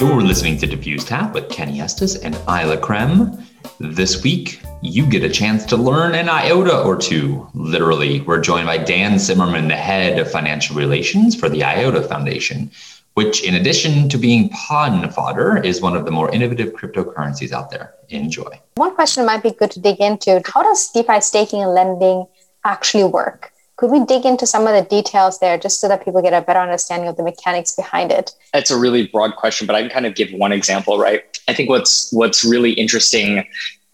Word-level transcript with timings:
You're 0.00 0.22
listening 0.22 0.56
to 0.56 0.66
Diffuse 0.66 1.04
Tap 1.04 1.34
with 1.34 1.50
Kenny 1.50 1.78
Estes 1.78 2.16
and 2.16 2.34
Isla 2.48 2.78
Krem. 2.78 3.44
This 3.80 4.22
week, 4.22 4.62
you 4.80 5.04
get 5.04 5.22
a 5.24 5.28
chance 5.28 5.66
to 5.66 5.76
learn 5.76 6.14
an 6.14 6.26
iota 6.26 6.80
or 6.80 6.96
two. 6.96 7.46
Literally, 7.52 8.22
we're 8.22 8.40
joined 8.40 8.66
by 8.66 8.78
Dan 8.78 9.16
Simerman, 9.16 9.68
the 9.68 9.76
head 9.76 10.18
of 10.18 10.30
financial 10.30 10.74
relations 10.74 11.36
for 11.38 11.50
the 11.50 11.62
IOTA 11.62 12.08
Foundation, 12.08 12.70
which, 13.12 13.44
in 13.44 13.56
addition 13.56 14.08
to 14.08 14.16
being 14.16 14.48
pun 14.48 15.10
fodder, 15.10 15.58
is 15.58 15.82
one 15.82 15.94
of 15.94 16.06
the 16.06 16.10
more 16.10 16.30
innovative 16.30 16.72
cryptocurrencies 16.72 17.52
out 17.52 17.70
there. 17.70 17.92
Enjoy. 18.08 18.58
One 18.76 18.94
question 18.94 19.26
might 19.26 19.42
be 19.42 19.50
good 19.50 19.70
to 19.72 19.80
dig 19.80 20.00
into 20.00 20.40
how 20.46 20.62
does 20.62 20.88
DeFi 20.92 21.20
staking 21.20 21.62
and 21.62 21.74
lending 21.74 22.26
actually 22.64 23.04
work? 23.04 23.52
Could 23.80 23.90
we 23.90 24.04
dig 24.04 24.26
into 24.26 24.46
some 24.46 24.66
of 24.66 24.74
the 24.74 24.82
details 24.82 25.38
there 25.38 25.56
just 25.56 25.80
so 25.80 25.88
that 25.88 26.04
people 26.04 26.20
get 26.20 26.34
a 26.34 26.42
better 26.42 26.60
understanding 26.60 27.08
of 27.08 27.16
the 27.16 27.22
mechanics 27.22 27.74
behind 27.74 28.12
it? 28.12 28.34
That's 28.52 28.70
a 28.70 28.78
really 28.78 29.06
broad 29.06 29.36
question, 29.36 29.66
but 29.66 29.74
I 29.74 29.80
can 29.80 29.88
kind 29.88 30.04
of 30.04 30.14
give 30.14 30.30
one 30.34 30.52
example, 30.52 30.98
right? 30.98 31.24
I 31.48 31.54
think 31.54 31.70
what's 31.70 32.12
what's 32.12 32.44
really 32.44 32.72
interesting, 32.72 33.42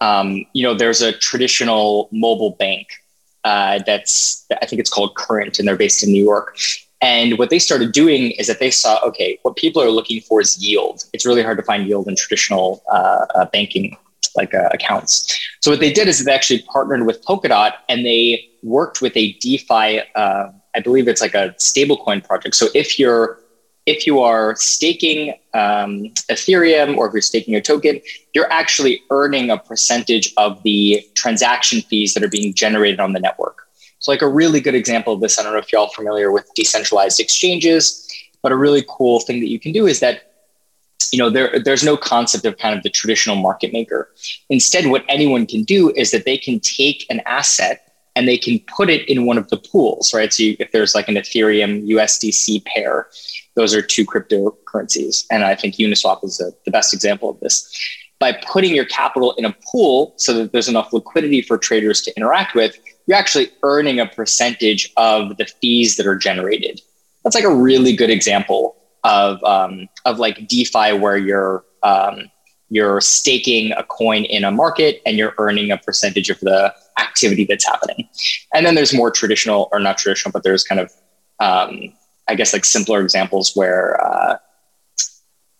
um, 0.01 0.45
you 0.51 0.61
know, 0.61 0.73
there's 0.73 1.01
a 1.01 1.13
traditional 1.13 2.09
mobile 2.11 2.49
bank 2.59 2.89
uh, 3.45 3.79
that's 3.85 4.45
I 4.61 4.65
think 4.65 4.81
it's 4.81 4.89
called 4.89 5.15
Current, 5.15 5.57
and 5.57 5.65
they're 5.65 5.77
based 5.77 6.03
in 6.03 6.11
New 6.11 6.21
York. 6.21 6.57
And 6.99 7.37
what 7.37 7.49
they 7.49 7.59
started 7.59 7.93
doing 7.93 8.31
is 8.31 8.47
that 8.47 8.59
they 8.59 8.71
saw, 8.71 8.99
okay, 9.05 9.39
what 9.43 9.55
people 9.55 9.81
are 9.81 9.89
looking 9.89 10.19
for 10.19 10.41
is 10.41 10.57
yield. 10.57 11.05
It's 11.13 11.25
really 11.25 11.43
hard 11.43 11.57
to 11.59 11.63
find 11.63 11.87
yield 11.87 12.09
in 12.09 12.17
traditional 12.17 12.83
uh, 12.91 13.25
uh, 13.35 13.45
banking 13.53 13.95
like 14.37 14.53
uh, 14.53 14.69
accounts. 14.71 15.35
So 15.61 15.71
what 15.71 15.79
they 15.79 15.91
did 15.91 16.07
is 16.07 16.23
they 16.23 16.33
actually 16.33 16.61
partnered 16.63 17.05
with 17.05 17.23
Polkadot 17.25 17.73
and 17.89 18.05
they 18.05 18.47
worked 18.63 19.01
with 19.01 19.15
a 19.17 19.33
DeFi. 19.33 20.01
Uh, 20.15 20.49
I 20.75 20.79
believe 20.83 21.07
it's 21.07 21.21
like 21.21 21.33
a 21.33 21.55
stablecoin 21.59 22.23
project. 22.23 22.55
So 22.55 22.67
if 22.73 22.99
you're 22.99 23.39
if 23.87 24.05
you 24.05 24.19
are 24.19 24.53
staking 24.57 25.33
um, 25.53 26.03
Ethereum 26.29 26.97
or 26.97 27.07
if 27.07 27.13
you're 27.13 27.21
staking 27.21 27.55
a 27.55 27.61
token, 27.61 28.01
you're 28.33 28.51
actually 28.51 29.01
earning 29.11 29.49
a 29.49 29.57
percentage 29.57 30.33
of 30.35 30.61
the 30.63 31.01
transaction 31.15 31.81
fees 31.81 32.13
that 32.13 32.21
are 32.21 32.27
being 32.27 32.53
generated 32.53 32.99
on 32.99 33.13
the 33.13 33.19
network. 33.19 33.59
So, 33.99 34.11
like 34.11 34.21
a 34.21 34.27
really 34.27 34.59
good 34.59 34.75
example 34.75 35.13
of 35.13 35.21
this, 35.21 35.39
I 35.39 35.43
don't 35.43 35.53
know 35.53 35.59
if 35.59 35.71
you're 35.71 35.79
all 35.79 35.93
familiar 35.93 36.31
with 36.31 36.53
decentralized 36.53 37.19
exchanges, 37.19 38.05
but 38.43 38.51
a 38.51 38.57
really 38.57 38.85
cool 38.89 39.21
thing 39.21 39.39
that 39.39 39.49
you 39.49 39.59
can 39.59 39.71
do 39.71 39.87
is 39.87 40.01
that 40.01 40.33
you 41.11 41.19
know 41.19 41.29
there, 41.29 41.59
there's 41.59 41.83
no 41.83 41.97
concept 41.97 42.45
of 42.45 42.57
kind 42.57 42.75
of 42.75 42.83
the 42.83 42.89
traditional 42.89 43.35
market 43.35 43.73
maker. 43.73 44.11
Instead 44.49 44.87
what 44.87 45.03
anyone 45.09 45.45
can 45.45 45.63
do 45.63 45.91
is 45.95 46.11
that 46.11 46.25
they 46.25 46.37
can 46.37 46.59
take 46.59 47.05
an 47.09 47.21
asset 47.25 47.83
and 48.15 48.27
they 48.27 48.37
can 48.37 48.59
put 48.75 48.89
it 48.89 49.07
in 49.07 49.25
one 49.25 49.37
of 49.37 49.47
the 49.49 49.57
pools 49.57 50.13
right? 50.13 50.33
So 50.33 50.43
you, 50.43 50.55
if 50.59 50.71
there's 50.71 50.95
like 50.95 51.07
an 51.07 51.15
ethereum 51.15 51.87
usdc 51.87 52.65
pair 52.65 53.07
those 53.55 53.73
are 53.73 53.81
two 53.81 54.05
cryptocurrencies. 54.05 55.25
And 55.31 55.43
i 55.43 55.55
think 55.55 55.75
uniswap 55.75 56.23
is 56.23 56.39
a, 56.39 56.51
the 56.65 56.71
best 56.71 56.93
example 56.93 57.29
of 57.29 57.39
this. 57.39 57.73
By 58.19 58.33
putting 58.33 58.73
your 58.73 58.85
capital 58.85 59.33
in 59.33 59.45
a 59.45 59.55
pool 59.71 60.13
so 60.17 60.33
that 60.33 60.51
there's 60.51 60.67
enough 60.67 60.91
liquidity 60.91 61.41
for 61.41 61.57
traders 61.57 62.01
to 62.01 62.13
interact 62.17 62.55
with 62.55 62.77
you're 63.07 63.17
actually 63.17 63.49
earning 63.63 63.99
a 63.99 64.05
percentage 64.05 64.91
of 64.97 65.37
the 65.37 65.45
fees 65.45 65.95
that 65.95 66.05
are 66.05 66.15
generated. 66.15 66.81
That's 67.23 67.35
like 67.35 67.45
a 67.45 67.55
really 67.55 67.95
good 67.95 68.09
example 68.09 68.76
of 69.07 69.43
um, 69.43 69.87
of 70.05 70.19
like 70.19 70.47
DeFi 70.47 70.93
where 70.93 71.17
you're 71.17 71.63
um, 71.81 72.29
you're 72.69 72.99
staking 73.01 73.71
a 73.71 73.83
coin 73.83 74.25
in 74.25 74.43
a 74.43 74.51
market 74.51 75.01
and 75.05 75.17
you're 75.17 75.33
earning 75.37 75.71
a 75.71 75.77
percentage 75.77 76.29
of 76.29 76.39
the 76.41 76.73
activity 76.99 77.45
that's 77.45 77.65
happening. 77.65 78.09
And 78.53 78.65
then 78.65 78.75
there's 78.75 78.93
more 78.93 79.09
traditional 79.09 79.69
or 79.71 79.79
not 79.79 79.97
traditional, 79.97 80.33
but 80.33 80.43
there's 80.43 80.63
kind 80.63 80.81
of 80.81 80.91
um, 81.39 81.93
I 82.27 82.35
guess 82.35 82.51
like 82.51 82.65
simpler 82.65 83.01
examples 83.01 83.55
where 83.55 83.99
uh, 84.05 84.37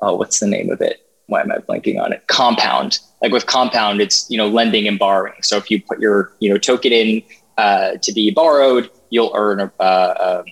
oh 0.02 0.16
what's 0.16 0.40
the 0.40 0.48
name 0.48 0.70
of 0.70 0.82
it? 0.82 1.02
Why 1.28 1.42
am 1.42 1.52
I 1.52 1.58
blanking 1.58 2.02
on 2.02 2.12
it? 2.14 2.28
Compound. 2.28 3.00
Like 3.22 3.32
with 3.32 3.46
compound, 3.46 4.02
it's 4.02 4.30
you 4.30 4.38
know 4.38 4.50
lending 4.50 4.88
and 4.88 5.00
borrowing. 5.00 5.42
So 5.42 5.56
if 5.58 5.72
you 5.72 5.82
put 5.82 6.00
your 6.00 6.34
you 6.40 6.50
know 6.50 6.58
token 6.58 6.92
in 6.92 7.24
uh, 7.58 7.94
to 8.02 8.12
be 8.12 8.30
borrowed, 8.30 8.92
you'll 9.10 9.32
earn 9.36 9.62
a, 9.62 9.72
uh, 9.82 10.44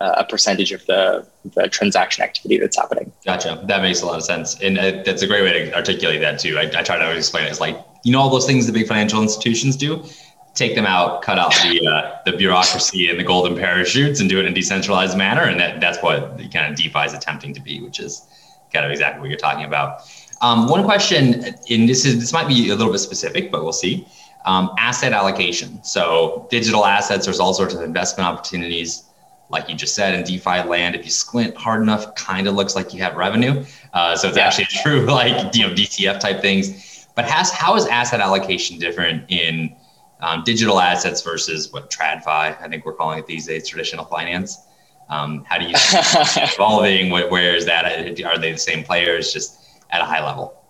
a 0.00 0.24
percentage 0.24 0.72
of 0.72 0.84
the, 0.86 1.26
the 1.54 1.68
transaction 1.68 2.22
activity 2.22 2.58
that's 2.58 2.76
happening. 2.76 3.12
Gotcha. 3.24 3.62
That 3.66 3.82
makes 3.82 4.02
a 4.02 4.06
lot 4.06 4.16
of 4.16 4.24
sense. 4.24 4.60
And 4.60 4.78
uh, 4.78 5.02
that's 5.04 5.22
a 5.22 5.26
great 5.26 5.42
way 5.42 5.52
to 5.52 5.74
articulate 5.74 6.20
that 6.20 6.38
too. 6.38 6.58
I, 6.58 6.64
I 6.78 6.82
try 6.82 6.98
to 6.98 7.16
explain 7.16 7.46
it 7.46 7.50
as 7.50 7.60
like, 7.60 7.82
you 8.04 8.12
know, 8.12 8.20
all 8.20 8.30
those 8.30 8.46
things 8.46 8.66
the 8.66 8.72
big 8.72 8.86
financial 8.86 9.22
institutions 9.22 9.74
do, 9.76 10.04
take 10.54 10.74
them 10.74 10.86
out, 10.86 11.22
cut 11.22 11.38
out 11.38 11.52
the, 11.62 11.86
uh, 11.86 12.18
the 12.26 12.36
bureaucracy 12.36 13.08
and 13.08 13.18
the 13.18 13.24
golden 13.24 13.56
parachutes 13.56 14.20
and 14.20 14.28
do 14.28 14.38
it 14.38 14.44
in 14.44 14.52
a 14.52 14.54
decentralized 14.54 15.16
manner. 15.16 15.42
And 15.42 15.58
that, 15.60 15.80
that's 15.80 16.02
what 16.02 16.38
kind 16.52 16.70
of 16.70 16.76
DeFi 16.76 17.00
is 17.00 17.14
attempting 17.14 17.54
to 17.54 17.60
be, 17.60 17.80
which 17.80 17.98
is 17.98 18.26
kind 18.72 18.84
of 18.84 18.90
exactly 18.90 19.20
what 19.20 19.30
you're 19.30 19.38
talking 19.38 19.64
about. 19.64 20.02
Um, 20.42 20.68
one 20.68 20.84
question, 20.84 21.42
and 21.44 21.88
this 21.88 22.04
is, 22.04 22.20
this 22.20 22.32
might 22.34 22.48
be 22.48 22.68
a 22.68 22.74
little 22.74 22.92
bit 22.92 22.98
specific, 22.98 23.50
but 23.50 23.62
we'll 23.62 23.72
see. 23.72 24.06
Um, 24.44 24.70
asset 24.78 25.12
allocation. 25.12 25.82
So 25.82 26.46
digital 26.50 26.84
assets, 26.84 27.24
there's 27.24 27.40
all 27.40 27.54
sorts 27.54 27.74
of 27.74 27.80
investment 27.80 28.28
opportunities 28.28 29.04
like 29.48 29.68
you 29.68 29.74
just 29.74 29.94
said 29.94 30.14
in 30.14 30.24
DeFi 30.24 30.62
land, 30.68 30.94
if 30.94 31.04
you 31.04 31.10
squint 31.10 31.56
hard 31.56 31.82
enough, 31.82 32.14
kind 32.14 32.48
of 32.48 32.54
looks 32.54 32.74
like 32.74 32.92
you 32.92 33.00
have 33.02 33.16
revenue. 33.16 33.64
Uh, 33.92 34.16
so 34.16 34.28
it's 34.28 34.36
yeah. 34.36 34.46
actually 34.46 34.64
true, 34.82 35.06
like 35.06 35.54
you 35.54 35.66
know 35.66 35.72
DCF 35.72 36.20
type 36.20 36.40
things. 36.40 37.06
But 37.14 37.24
has 37.26 37.50
how 37.50 37.76
is 37.76 37.86
asset 37.86 38.20
allocation 38.20 38.78
different 38.78 39.24
in 39.30 39.74
um, 40.20 40.42
digital 40.44 40.80
assets 40.80 41.22
versus 41.22 41.72
what 41.72 41.90
TradFi? 41.90 42.26
I 42.60 42.68
think 42.68 42.84
we're 42.84 42.94
calling 42.94 43.18
it 43.18 43.26
these 43.26 43.46
days 43.46 43.68
traditional 43.68 44.04
finance. 44.04 44.58
Um, 45.08 45.44
how 45.48 45.58
do 45.58 45.66
you 45.66 45.76
see 45.76 45.98
evolving? 46.42 47.10
Where, 47.10 47.30
where 47.30 47.54
is 47.54 47.64
that? 47.66 47.84
Are 48.24 48.38
they 48.38 48.52
the 48.52 48.58
same 48.58 48.82
players, 48.82 49.32
just 49.32 49.60
at 49.90 50.00
a 50.00 50.04
high 50.04 50.24
level? 50.24 50.62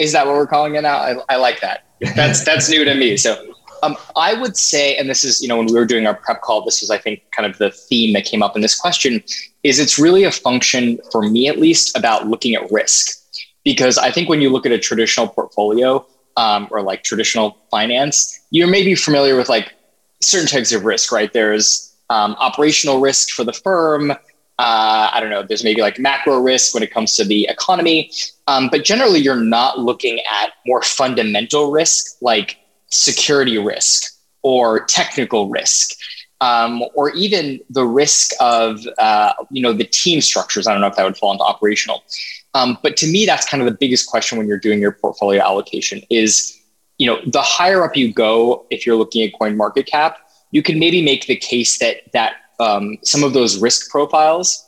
Is 0.00 0.12
that 0.12 0.26
what 0.26 0.34
we're 0.34 0.46
calling 0.46 0.74
it 0.74 0.80
now? 0.80 0.96
I, 0.96 1.16
I 1.28 1.36
like 1.36 1.60
that. 1.60 1.84
That's 2.16 2.44
that's 2.44 2.68
new 2.68 2.84
to 2.84 2.94
me. 2.94 3.16
So 3.16 3.53
um, 3.82 3.96
I 4.16 4.34
would 4.34 4.56
say, 4.56 4.96
and 4.96 5.08
this 5.08 5.24
is, 5.24 5.42
you 5.42 5.48
know, 5.48 5.56
when 5.56 5.66
we 5.66 5.74
were 5.74 5.86
doing 5.86 6.06
our 6.06 6.14
prep 6.14 6.42
call, 6.42 6.64
this 6.64 6.80
was, 6.80 6.90
I 6.90 6.98
think, 6.98 7.22
kind 7.32 7.50
of 7.50 7.58
the 7.58 7.70
theme 7.70 8.12
that 8.14 8.24
came 8.24 8.42
up 8.42 8.56
in 8.56 8.62
this 8.62 8.78
question, 8.78 9.22
is 9.62 9.78
it's 9.78 9.98
really 9.98 10.24
a 10.24 10.30
function, 10.30 10.98
for 11.10 11.22
me 11.22 11.48
at 11.48 11.58
least, 11.58 11.96
about 11.96 12.28
looking 12.28 12.54
at 12.54 12.70
risk. 12.70 13.20
Because 13.64 13.96
I 13.98 14.10
think 14.10 14.28
when 14.28 14.40
you 14.40 14.50
look 14.50 14.66
at 14.66 14.72
a 14.72 14.78
traditional 14.78 15.26
portfolio 15.26 16.06
um, 16.36 16.68
or 16.70 16.82
like 16.82 17.02
traditional 17.02 17.56
finance, 17.70 18.40
you're 18.50 18.68
maybe 18.68 18.94
familiar 18.94 19.36
with 19.36 19.48
like 19.48 19.72
certain 20.20 20.48
types 20.48 20.72
of 20.72 20.84
risk, 20.84 21.12
right? 21.12 21.32
There's 21.32 21.94
um, 22.10 22.36
operational 22.38 23.00
risk 23.00 23.30
for 23.30 23.44
the 23.44 23.52
firm. 23.52 24.10
Uh, 24.10 24.16
I 25.12 25.18
don't 25.20 25.30
know, 25.30 25.42
there's 25.42 25.64
maybe 25.64 25.80
like 25.80 25.98
macro 25.98 26.38
risk 26.38 26.74
when 26.74 26.82
it 26.82 26.92
comes 26.92 27.16
to 27.16 27.24
the 27.24 27.48
economy. 27.48 28.12
Um, 28.46 28.68
but 28.70 28.84
generally, 28.84 29.18
you're 29.18 29.34
not 29.34 29.80
looking 29.80 30.20
at 30.30 30.52
more 30.66 30.82
fundamental 30.82 31.72
risk 31.72 32.16
like 32.20 32.58
security 32.94 33.58
risk 33.58 34.12
or 34.42 34.84
technical 34.86 35.48
risk. 35.48 35.96
Um, 36.40 36.82
or 36.94 37.10
even 37.14 37.60
the 37.70 37.86
risk 37.86 38.32
of 38.38 38.80
uh, 38.98 39.32
you 39.50 39.62
know 39.62 39.72
the 39.72 39.84
team 39.84 40.20
structures. 40.20 40.66
I 40.66 40.72
don't 40.72 40.82
know 40.82 40.88
if 40.88 40.96
that 40.96 41.04
would 41.04 41.16
fall 41.16 41.32
into 41.32 41.44
operational, 41.44 42.02
um, 42.52 42.76
but 42.82 42.96
to 42.98 43.06
me, 43.06 43.24
that's 43.24 43.48
kind 43.48 43.62
of 43.62 43.68
the 43.68 43.76
biggest 43.78 44.08
question 44.08 44.36
when 44.36 44.46
you're 44.46 44.58
doing 44.58 44.80
your 44.80 44.92
portfolio 44.92 45.42
allocation. 45.42 46.02
Is 46.10 46.60
you 46.98 47.06
know 47.06 47.18
the 47.26 47.40
higher 47.40 47.82
up 47.82 47.96
you 47.96 48.12
go, 48.12 48.66
if 48.68 48.84
you're 48.84 48.96
looking 48.96 49.22
at 49.22 49.32
coin 49.38 49.56
market 49.56 49.86
cap, 49.86 50.18
you 50.50 50.62
can 50.62 50.78
maybe 50.78 51.02
make 51.02 51.26
the 51.26 51.36
case 51.36 51.78
that 51.78 52.12
that 52.12 52.34
um, 52.60 52.98
some 53.02 53.22
of 53.22 53.32
those 53.32 53.62
risk 53.62 53.90
profiles 53.90 54.66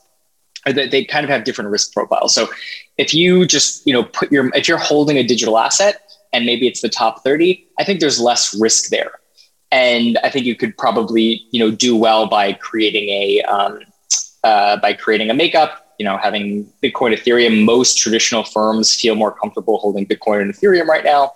that 0.65 0.91
they 0.91 1.05
kind 1.05 1.25
of 1.25 1.31
have 1.31 1.45
different 1.45 1.71
risk 1.71 1.93
profiles. 1.93 2.35
So 2.35 2.49
if 2.97 3.13
you 3.13 3.47
just 3.47 3.87
you 3.87 3.93
know 3.93 4.05
put 4.05 4.33
your 4.33 4.55
if 4.55 4.69
you're 4.69 4.79
holding 4.79 5.17
a 5.19 5.23
digital 5.23 5.59
asset 5.59 6.01
and 6.37 6.45
maybe 6.45 6.67
it's 6.67 6.83
the 6.83 6.91
top 6.91 7.25
30, 7.25 7.67
I 7.79 7.85
think 7.85 8.01
there's 8.01 8.21
less 8.21 8.55
risk 8.61 8.91
there. 8.91 9.13
And 9.73 10.19
I 10.23 10.29
think 10.29 10.45
you 10.45 10.55
could 10.55 10.77
probably, 10.77 11.47
you 11.51 11.59
know, 11.59 11.71
do 11.71 11.97
well 11.97 12.27
by 12.29 12.53
creating 12.53 13.09
a 13.09 13.41
um, 13.43 13.81
uh, 14.45 14.77
by 14.77 14.93
creating 14.93 15.31
a 15.31 15.35
makeup. 15.35 15.83
You 15.99 16.05
know, 16.05 16.19
having 16.19 16.71
Bitcoin, 16.83 17.17
Ethereum. 17.17 17.65
Most 17.65 17.99
traditional 17.99 18.45
firms 18.45 18.95
feel 18.95 19.15
more 19.15 19.33
comfortable 19.33 19.79
holding 19.79 20.05
Bitcoin 20.05 20.43
and 20.43 20.55
Ethereum 20.55 20.87
right 20.87 21.03
now, 21.03 21.33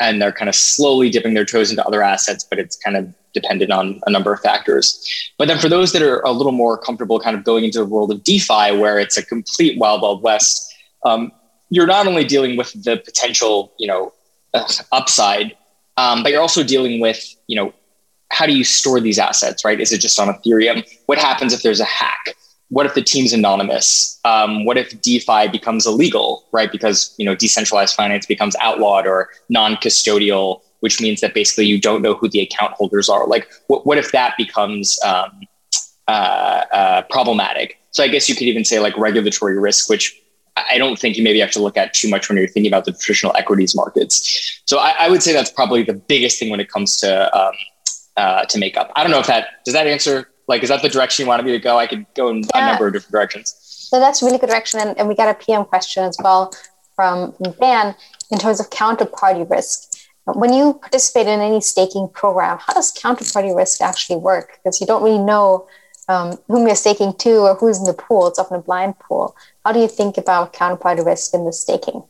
and 0.00 0.20
they're 0.20 0.32
kind 0.32 0.50
of 0.50 0.54
slowly 0.54 1.08
dipping 1.08 1.32
their 1.32 1.46
toes 1.46 1.70
into 1.70 1.84
other 1.86 2.02
assets, 2.02 2.44
but 2.44 2.58
it's 2.58 2.76
kind 2.76 2.98
of 2.98 3.12
dependent 3.32 3.72
on 3.72 4.02
a 4.06 4.10
number 4.10 4.30
of 4.34 4.40
factors. 4.40 5.32
But 5.38 5.48
then 5.48 5.58
for 5.58 5.70
those 5.70 5.92
that 5.94 6.02
are 6.02 6.20
a 6.20 6.30
little 6.30 6.52
more 6.52 6.76
comfortable, 6.76 7.18
kind 7.20 7.34
of 7.34 7.42
going 7.42 7.64
into 7.64 7.78
the 7.78 7.86
world 7.86 8.12
of 8.12 8.22
DeFi, 8.22 8.76
where 8.76 8.98
it's 8.98 9.16
a 9.16 9.24
complete 9.24 9.78
wild, 9.78 10.02
wild 10.02 10.22
west, 10.22 10.70
um, 11.06 11.32
you're 11.70 11.86
not 11.86 12.06
only 12.06 12.22
dealing 12.22 12.58
with 12.58 12.70
the 12.84 12.98
potential, 12.98 13.72
you 13.78 13.88
know, 13.88 14.12
upside, 14.92 15.56
um, 15.96 16.22
but 16.22 16.32
you're 16.32 16.40
also 16.40 16.62
dealing 16.62 17.00
with, 17.00 17.34
you 17.46 17.56
know, 17.56 17.72
how 18.30 18.46
do 18.46 18.52
you 18.52 18.64
store 18.64 18.98
these 18.98 19.18
assets, 19.18 19.64
right? 19.64 19.78
Is 19.80 19.92
it 19.92 19.98
just 19.98 20.18
on 20.18 20.28
Ethereum? 20.28 20.86
What 21.06 21.18
happens 21.18 21.52
if 21.52 21.62
there's 21.62 21.80
a 21.80 21.84
hack? 21.84 22.34
What 22.70 22.86
if 22.86 22.94
the 22.94 23.02
team's 23.02 23.34
anonymous? 23.34 24.18
Um, 24.24 24.64
what 24.64 24.78
if 24.78 24.98
DeFi 25.02 25.48
becomes 25.48 25.86
illegal, 25.86 26.46
right? 26.52 26.72
Because 26.72 27.14
you 27.18 27.26
know 27.26 27.34
decentralized 27.34 27.94
finance 27.94 28.24
becomes 28.24 28.56
outlawed 28.62 29.06
or 29.06 29.28
non-custodial, 29.50 30.62
which 30.80 30.98
means 30.98 31.20
that 31.20 31.34
basically 31.34 31.66
you 31.66 31.78
don't 31.78 32.00
know 32.00 32.14
who 32.14 32.28
the 32.30 32.40
account 32.40 32.72
holders 32.72 33.10
are. 33.10 33.26
Like, 33.26 33.46
what, 33.66 33.84
what 33.86 33.98
if 33.98 34.12
that 34.12 34.34
becomes 34.38 34.98
um, 35.04 35.42
uh, 36.08 36.64
uh, 36.72 37.02
problematic? 37.10 37.78
So 37.90 38.02
I 38.02 38.08
guess 38.08 38.26
you 38.30 38.34
could 38.34 38.46
even 38.46 38.64
say 38.64 38.80
like 38.80 38.96
regulatory 38.96 39.58
risk, 39.58 39.90
which 39.90 40.21
I 40.56 40.76
don't 40.76 40.98
think 40.98 41.16
you 41.16 41.22
maybe 41.22 41.38
have 41.40 41.50
to 41.52 41.62
look 41.62 41.76
at 41.76 41.94
too 41.94 42.10
much 42.10 42.28
when 42.28 42.36
you're 42.36 42.46
thinking 42.46 42.70
about 42.70 42.84
the 42.84 42.92
traditional 42.92 43.34
equities 43.36 43.74
markets. 43.74 44.60
So 44.66 44.78
I, 44.78 44.94
I 45.00 45.08
would 45.08 45.22
say 45.22 45.32
that's 45.32 45.50
probably 45.50 45.82
the 45.82 45.94
biggest 45.94 46.38
thing 46.38 46.50
when 46.50 46.60
it 46.60 46.70
comes 46.70 46.98
to 46.98 47.34
um, 47.38 47.54
uh, 48.16 48.44
to 48.44 48.58
makeup. 48.58 48.92
I 48.94 49.02
don't 49.02 49.12
know 49.12 49.20
if 49.20 49.26
that 49.26 49.64
does 49.64 49.74
that 49.74 49.86
answer. 49.86 50.28
Like, 50.48 50.62
is 50.62 50.68
that 50.68 50.82
the 50.82 50.88
direction 50.88 51.24
you 51.24 51.28
wanted 51.28 51.46
me 51.46 51.52
to 51.52 51.58
go? 51.58 51.78
I 51.78 51.86
could 51.86 52.04
go 52.14 52.28
in 52.28 52.42
yeah. 52.54 52.68
a 52.68 52.70
number 52.72 52.86
of 52.86 52.92
different 52.92 53.12
directions. 53.12 53.56
So 53.60 54.00
that's 54.00 54.22
really 54.22 54.38
good 54.38 54.50
direction, 54.50 54.80
and, 54.80 54.98
and 54.98 55.08
we 55.08 55.14
got 55.14 55.28
a 55.28 55.34
PM 55.34 55.64
question 55.64 56.04
as 56.04 56.16
well 56.22 56.52
from 56.94 57.34
Dan 57.60 57.94
in 58.30 58.38
terms 58.38 58.60
of 58.60 58.70
counterparty 58.70 59.48
risk. 59.48 59.90
When 60.24 60.52
you 60.52 60.74
participate 60.74 61.26
in 61.26 61.40
any 61.40 61.60
staking 61.60 62.08
program, 62.08 62.58
how 62.60 62.74
does 62.74 62.92
counterparty 62.94 63.54
risk 63.56 63.80
actually 63.80 64.16
work? 64.16 64.58
Because 64.62 64.80
you 64.80 64.86
don't 64.86 65.02
really 65.02 65.18
know 65.18 65.66
um, 66.12 66.38
whom 66.48 66.66
you're 66.66 66.76
staking 66.76 67.14
to 67.14 67.32
or 67.46 67.54
who's 67.54 67.78
in 67.78 67.84
the 67.84 67.94
pool. 67.94 68.26
It's 68.28 68.38
often 68.38 68.58
a 68.58 68.60
blind 68.60 68.98
pool. 68.98 69.34
How 69.64 69.72
do 69.72 69.80
you 69.80 69.88
think 69.88 70.18
about 70.18 70.52
counterparty 70.52 71.04
risk 71.04 71.34
in 71.34 71.44
the 71.44 71.52
staking? 71.52 72.02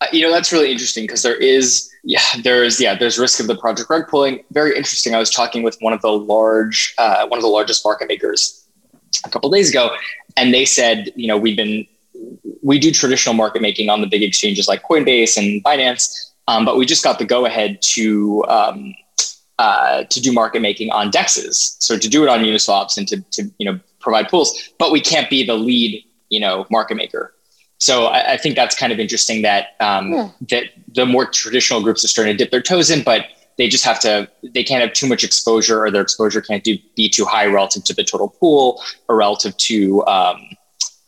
Uh, 0.00 0.06
you 0.12 0.22
know, 0.22 0.32
that's 0.32 0.50
really 0.52 0.72
interesting 0.72 1.04
because 1.04 1.22
there 1.22 1.36
is, 1.36 1.90
yeah, 2.04 2.20
there's, 2.42 2.80
yeah, 2.80 2.94
there's 2.96 3.18
risk 3.18 3.38
of 3.38 3.46
the 3.46 3.56
project 3.56 3.90
rug 3.90 4.08
pulling. 4.08 4.42
Very 4.50 4.70
interesting. 4.70 5.14
I 5.14 5.18
was 5.18 5.30
talking 5.30 5.62
with 5.62 5.76
one 5.80 5.92
of 5.92 6.00
the 6.00 6.12
large, 6.12 6.94
uh, 6.96 7.26
one 7.28 7.38
of 7.38 7.42
the 7.42 7.48
largest 7.48 7.84
market 7.84 8.08
makers 8.08 8.64
a 9.26 9.28
couple 9.28 9.50
days 9.50 9.68
ago, 9.68 9.90
and 10.36 10.54
they 10.54 10.64
said, 10.64 11.12
you 11.16 11.28
know, 11.28 11.36
we've 11.36 11.56
been, 11.56 11.86
we 12.62 12.78
do 12.78 12.90
traditional 12.90 13.34
market 13.34 13.60
making 13.60 13.90
on 13.90 14.00
the 14.00 14.06
big 14.06 14.22
exchanges 14.22 14.68
like 14.68 14.82
Coinbase 14.82 15.36
and 15.36 15.62
Binance, 15.64 16.30
um, 16.48 16.64
but 16.64 16.78
we 16.78 16.86
just 16.86 17.04
got 17.04 17.18
the 17.18 17.24
go 17.24 17.44
ahead 17.44 17.82
to 17.82 18.44
um, 18.48 18.94
uh, 19.60 20.04
to 20.04 20.22
do 20.22 20.32
market 20.32 20.62
making 20.62 20.90
on 20.90 21.10
dexes. 21.10 21.76
So 21.82 21.98
to 21.98 22.08
do 22.08 22.22
it 22.22 22.30
on 22.30 22.40
Uniswaps 22.40 22.96
and 22.96 23.06
to, 23.08 23.20
to 23.32 23.50
you 23.58 23.70
know 23.70 23.78
provide 23.98 24.30
pools, 24.30 24.72
but 24.78 24.90
we 24.90 25.02
can't 25.02 25.28
be 25.28 25.44
the 25.44 25.54
lead 25.54 26.02
you 26.30 26.40
know 26.40 26.66
market 26.70 26.96
maker. 26.96 27.34
So 27.76 28.06
I, 28.06 28.32
I 28.32 28.36
think 28.38 28.56
that's 28.56 28.74
kind 28.74 28.90
of 28.90 28.98
interesting 28.98 29.42
that 29.42 29.76
um, 29.80 30.12
yeah. 30.12 30.30
that 30.48 30.64
the 30.94 31.04
more 31.04 31.26
traditional 31.26 31.82
groups 31.82 32.02
are 32.04 32.08
starting 32.08 32.38
to 32.38 32.38
dip 32.42 32.50
their 32.50 32.62
toes 32.62 32.90
in, 32.90 33.02
but 33.02 33.26
they 33.58 33.68
just 33.68 33.84
have 33.84 34.00
to 34.00 34.30
they 34.54 34.64
can't 34.64 34.82
have 34.82 34.94
too 34.94 35.06
much 35.06 35.22
exposure 35.24 35.84
or 35.84 35.90
their 35.90 36.00
exposure 36.00 36.40
can't 36.40 36.64
do, 36.64 36.78
be 36.96 37.10
too 37.10 37.26
high 37.26 37.44
relative 37.44 37.84
to 37.84 37.92
the 37.92 38.02
total 38.02 38.30
pool 38.30 38.82
or 39.08 39.16
relative 39.16 39.54
to 39.58 40.02
um, 40.06 40.40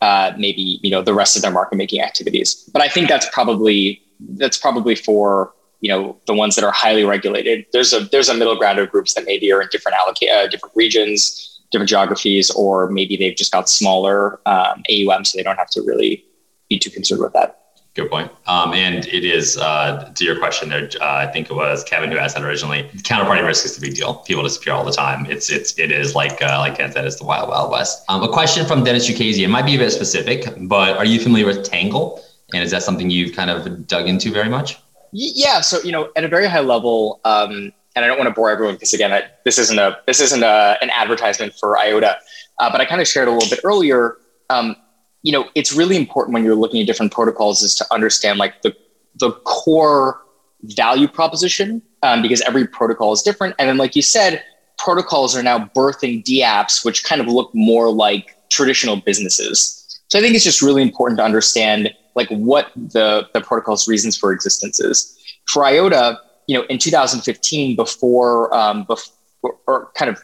uh, 0.03 0.33
maybe 0.37 0.79
you 0.83 0.91
know 0.91 1.01
the 1.01 1.15
rest 1.15 1.37
of 1.37 1.43
their 1.43 1.53
market 1.53 1.77
making 1.77 2.03
activities. 2.03 2.69
But 2.71 2.83
I 2.83 2.89
think 2.91 3.09
that's 3.09 3.27
probably 3.33 4.03
that's 4.21 4.59
probably 4.59 4.95
for 4.95 5.55
you 5.83 5.89
know 5.91 6.17
the 6.27 6.35
ones 6.35 6.55
that 6.55 6.65
are 6.65 6.73
highly 6.73 7.05
regulated 7.05 7.67
there's 7.73 7.93
a 7.93 8.01
there's 8.13 8.31
a 8.31 8.35
middle 8.35 8.57
ground 8.57 8.79
of 8.79 8.91
groups 8.91 9.13
that 9.15 9.25
maybe 9.27 9.53
are 9.53 9.61
in 9.61 9.69
different 9.71 9.97
allocate 9.99 10.31
uh, 10.31 10.47
different 10.49 10.75
regions 10.75 11.61
different 11.71 11.89
geographies 11.89 12.51
or 12.53 12.89
maybe 12.89 13.17
they've 13.17 13.37
just 13.37 13.53
got 13.53 13.69
smaller 13.69 14.41
um, 14.47 14.83
aum 14.91 15.25
so 15.25 15.37
they 15.37 15.43
don't 15.43 15.59
have 15.59 15.71
to 15.71 15.83
really 15.83 16.25
be 16.71 16.79
too 16.79 16.91
concerned 16.91 17.21
with 17.21 17.33
that 17.35 17.59
Good 17.95 18.11
point. 18.11 18.33
Um, 18.47 18.73
and 18.73 19.07
it 19.09 19.23
is 19.23 19.59
uh, 19.59 20.11
to 20.15 20.25
your 20.25 20.39
question 20.39 20.71
there. 20.71 20.89
Uh, 20.99 21.17
I 21.17 21.27
think 21.27 21.51
it 21.51 21.55
was 21.55 21.85
Kevin 21.85 22.11
who 22.11 22.17
asked 22.17 22.37
that 22.37 22.43
originally. 22.43 22.85
Counterparty 23.03 23.47
risk 23.47 23.67
is 23.67 23.77
the 23.77 23.87
big 23.87 23.95
deal. 23.95 24.15
People 24.15 24.43
disappear 24.45 24.73
all 24.73 24.83
the 24.83 24.93
time. 24.93 25.27
It's 25.27 25.51
it's 25.51 25.79
it 25.79 25.93
is 25.93 26.15
like 26.15 26.41
uh, 26.41 26.59
like 26.59 26.79
Ken 26.79 26.91
said, 26.91 27.05
it's 27.05 27.17
the 27.17 27.27
wild 27.27 27.51
wild 27.51 27.71
west. 27.71 28.03
Um, 28.09 28.23
a 28.23 28.33
question 28.33 28.65
from 28.65 28.83
Dennis 28.83 29.07
Chukazi. 29.07 29.45
It 29.45 29.49
might 29.49 29.67
be 29.67 29.75
a 29.75 29.79
bit 29.79 29.91
specific, 29.91 30.47
but 30.61 30.97
are 30.97 31.05
you 31.05 31.21
familiar 31.21 31.45
with 31.45 31.65
Tangle? 31.65 32.25
And 32.55 32.63
is 32.65 32.71
that 32.71 32.83
something 32.83 33.11
you've 33.11 33.37
kind 33.37 33.51
of 33.51 33.87
dug 33.87 34.09
into 34.09 34.33
very 34.33 34.49
much? 34.49 34.79
Yeah. 35.13 35.61
So 35.61 35.81
you 35.83 35.93
know, 35.93 36.11
at 36.17 36.25
a 36.25 36.29
very 36.29 36.47
high 36.47 36.61
level, 36.61 37.21
um, 37.25 37.73
and 37.95 38.05
I 38.05 38.09
don't 38.09 38.19
want 38.19 38.29
to 38.29 38.35
bore 38.35 38.51
everyone 38.51 38.75
because 38.75 38.95
again, 38.95 39.13
I, 39.13 39.25
this 39.45 39.59
isn't 39.59 39.79
a 39.79 39.99
this 40.07 40.21
isn't 40.21 40.43
a, 40.43 40.79
an 40.81 40.91
advertisement 40.91 41.55
for 41.55 41.79
IOTA, 41.79 42.17
uh, 42.59 42.71
but 42.73 42.81
I 42.81 42.85
kind 42.85 43.01
of 43.01 43.07
shared 43.07 43.29
a 43.29 43.31
little 43.31 43.49
bit 43.49 43.61
earlier. 43.65 44.17
Um, 44.51 44.77
you 45.23 45.33
know, 45.33 45.49
it's 45.55 45.73
really 45.73 45.97
important 45.97 46.35
when 46.35 46.45
you're 46.45 46.57
looking 46.57 46.81
at 46.81 46.87
different 46.87 47.13
protocols 47.13 47.63
is 47.63 47.75
to 47.77 47.87
understand 47.93 48.39
like 48.39 48.63
the 48.63 48.75
the 49.21 49.33
core 49.45 50.23
value 50.63 51.09
proposition 51.09 51.83
um, 52.03 52.23
because 52.23 52.41
every 52.43 52.67
protocol 52.67 53.13
is 53.13 53.23
different. 53.23 53.55
And 53.59 53.69
then, 53.69 53.77
like 53.77 53.95
you 53.95 54.03
said, 54.03 54.43
protocols 54.79 55.37
are 55.37 55.43
now 55.43 55.71
birthing 55.77 56.25
DApps, 56.25 56.85
which 56.85 57.05
kind 57.05 57.21
of 57.21 57.27
look 57.27 57.51
more 57.55 57.91
like 57.91 58.37
traditional 58.49 58.97
businesses. 58.97 59.79
So 60.09 60.19
I 60.19 60.23
think 60.23 60.35
it's 60.35 60.45
just 60.45 60.63
really 60.63 60.83
important 60.83 61.19
to 61.19 61.25
understand 61.25 61.93
like 62.15 62.29
what 62.29 62.71
the, 62.77 63.29
the 63.35 63.41
protocol's 63.41 63.89
reasons 63.89 64.17
for 64.17 64.33
existence 64.33 64.81
is. 64.81 65.19
For 65.47 65.65
IOTA, 65.65 66.21
you 66.47 66.57
know, 66.57 66.65
in 66.67 66.79
2015, 66.79 67.77
before, 67.77 68.55
um, 68.55 68.85
before 68.85 69.15
or 69.67 69.91
kind 69.95 70.11
of, 70.11 70.23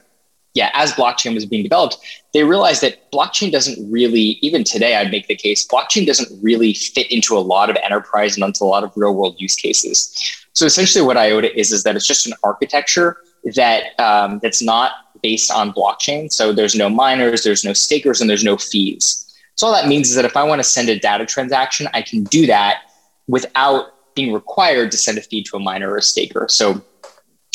yeah, 0.54 0.70
as 0.74 0.92
blockchain 0.92 1.34
was 1.34 1.46
being 1.46 1.62
developed, 1.62 1.98
they 2.34 2.44
realized 2.44 2.82
that 2.82 3.10
blockchain 3.12 3.52
doesn't 3.52 3.90
really, 3.90 4.38
even 4.42 4.64
today, 4.64 4.96
I'd 4.96 5.10
make 5.10 5.26
the 5.26 5.36
case, 5.36 5.66
blockchain 5.66 6.06
doesn't 6.06 6.42
really 6.42 6.74
fit 6.74 7.10
into 7.12 7.36
a 7.36 7.40
lot 7.40 7.70
of 7.70 7.76
enterprise 7.76 8.36
and 8.36 8.44
into 8.44 8.64
a 8.64 8.66
lot 8.66 8.84
of 8.84 8.92
real 8.96 9.14
world 9.14 9.36
use 9.38 9.54
cases. 9.54 10.46
So 10.52 10.66
essentially, 10.66 11.04
what 11.04 11.16
IOTA 11.16 11.56
is 11.58 11.70
is 11.70 11.84
that 11.84 11.94
it's 11.94 12.06
just 12.06 12.26
an 12.26 12.32
architecture 12.42 13.18
that 13.54 13.98
um, 14.00 14.40
that's 14.42 14.62
not 14.62 14.92
based 15.22 15.50
on 15.50 15.72
blockchain. 15.72 16.32
So 16.32 16.52
there's 16.52 16.74
no 16.74 16.88
miners, 16.88 17.44
there's 17.44 17.64
no 17.64 17.72
stakers, 17.72 18.20
and 18.20 18.28
there's 18.28 18.44
no 18.44 18.56
fees. 18.56 19.27
So 19.58 19.66
all 19.66 19.72
that 19.72 19.88
means 19.88 20.08
is 20.08 20.14
that 20.14 20.24
if 20.24 20.36
I 20.36 20.44
want 20.44 20.60
to 20.60 20.64
send 20.64 20.88
a 20.88 20.96
data 20.96 21.26
transaction, 21.26 21.88
I 21.92 22.00
can 22.00 22.22
do 22.22 22.46
that 22.46 22.92
without 23.26 24.14
being 24.14 24.32
required 24.32 24.92
to 24.92 24.96
send 24.96 25.18
a 25.18 25.20
feed 25.20 25.46
to 25.46 25.56
a 25.56 25.58
miner 25.58 25.90
or 25.90 25.96
a 25.96 26.02
staker. 26.02 26.46
So 26.48 26.80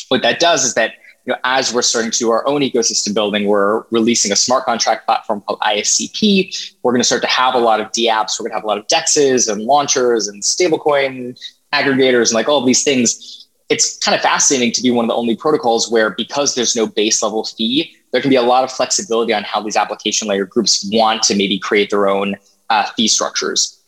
what 0.09 0.21
that 0.21 0.41
does 0.41 0.65
is 0.65 0.73
that 0.73 0.95
you 1.25 1.31
know, 1.31 1.39
as 1.45 1.73
we're 1.73 1.81
starting 1.81 2.11
to 2.11 2.19
do 2.19 2.29
our 2.29 2.45
own 2.45 2.59
ecosystem 2.59 3.13
building, 3.13 3.45
we're 3.45 3.85
releasing 3.89 4.33
a 4.33 4.35
smart 4.35 4.65
contract 4.65 5.05
platform 5.05 5.39
called 5.47 5.61
ISCP. 5.61 6.75
We're 6.83 6.91
going 6.91 6.99
to 6.99 7.05
start 7.05 7.21
to 7.21 7.29
have 7.29 7.55
a 7.55 7.59
lot 7.59 7.79
of 7.79 7.89
DApps. 7.93 8.37
We're 8.37 8.49
going 8.49 8.51
to 8.51 8.55
have 8.55 8.65
a 8.65 8.67
lot 8.67 8.79
of 8.79 8.87
DEXs 8.87 9.49
and 9.49 9.61
launchers 9.61 10.27
and 10.27 10.43
stablecoin 10.43 11.39
aggregators 11.71 12.27
and 12.27 12.33
like 12.33 12.49
all 12.49 12.65
these 12.65 12.83
things 12.83 13.47
it's 13.69 13.97
kind 13.99 14.13
of 14.13 14.21
fascinating 14.21 14.71
to 14.73 14.81
be 14.81 14.91
one 14.91 15.05
of 15.05 15.09
the 15.09 15.15
only 15.15 15.35
protocols 15.35 15.89
where 15.89 16.11
because 16.11 16.53
there's 16.53 16.75
no 16.75 16.85
base 16.85 17.23
level 17.23 17.45
fee, 17.45 17.95
there 18.13 18.21
can 18.21 18.29
be 18.29 18.37
a 18.37 18.41
lot 18.41 18.63
of 18.63 18.71
flexibility 18.71 19.33
on 19.33 19.43
how 19.43 19.61
these 19.61 19.75
application 19.75 20.27
layer 20.27 20.45
groups 20.45 20.87
want 20.93 21.23
to 21.23 21.35
maybe 21.35 21.59
create 21.59 21.89
their 21.89 22.07
own 22.07 22.37
uh, 22.69 22.85
fee 22.95 23.07
structures. 23.07 23.81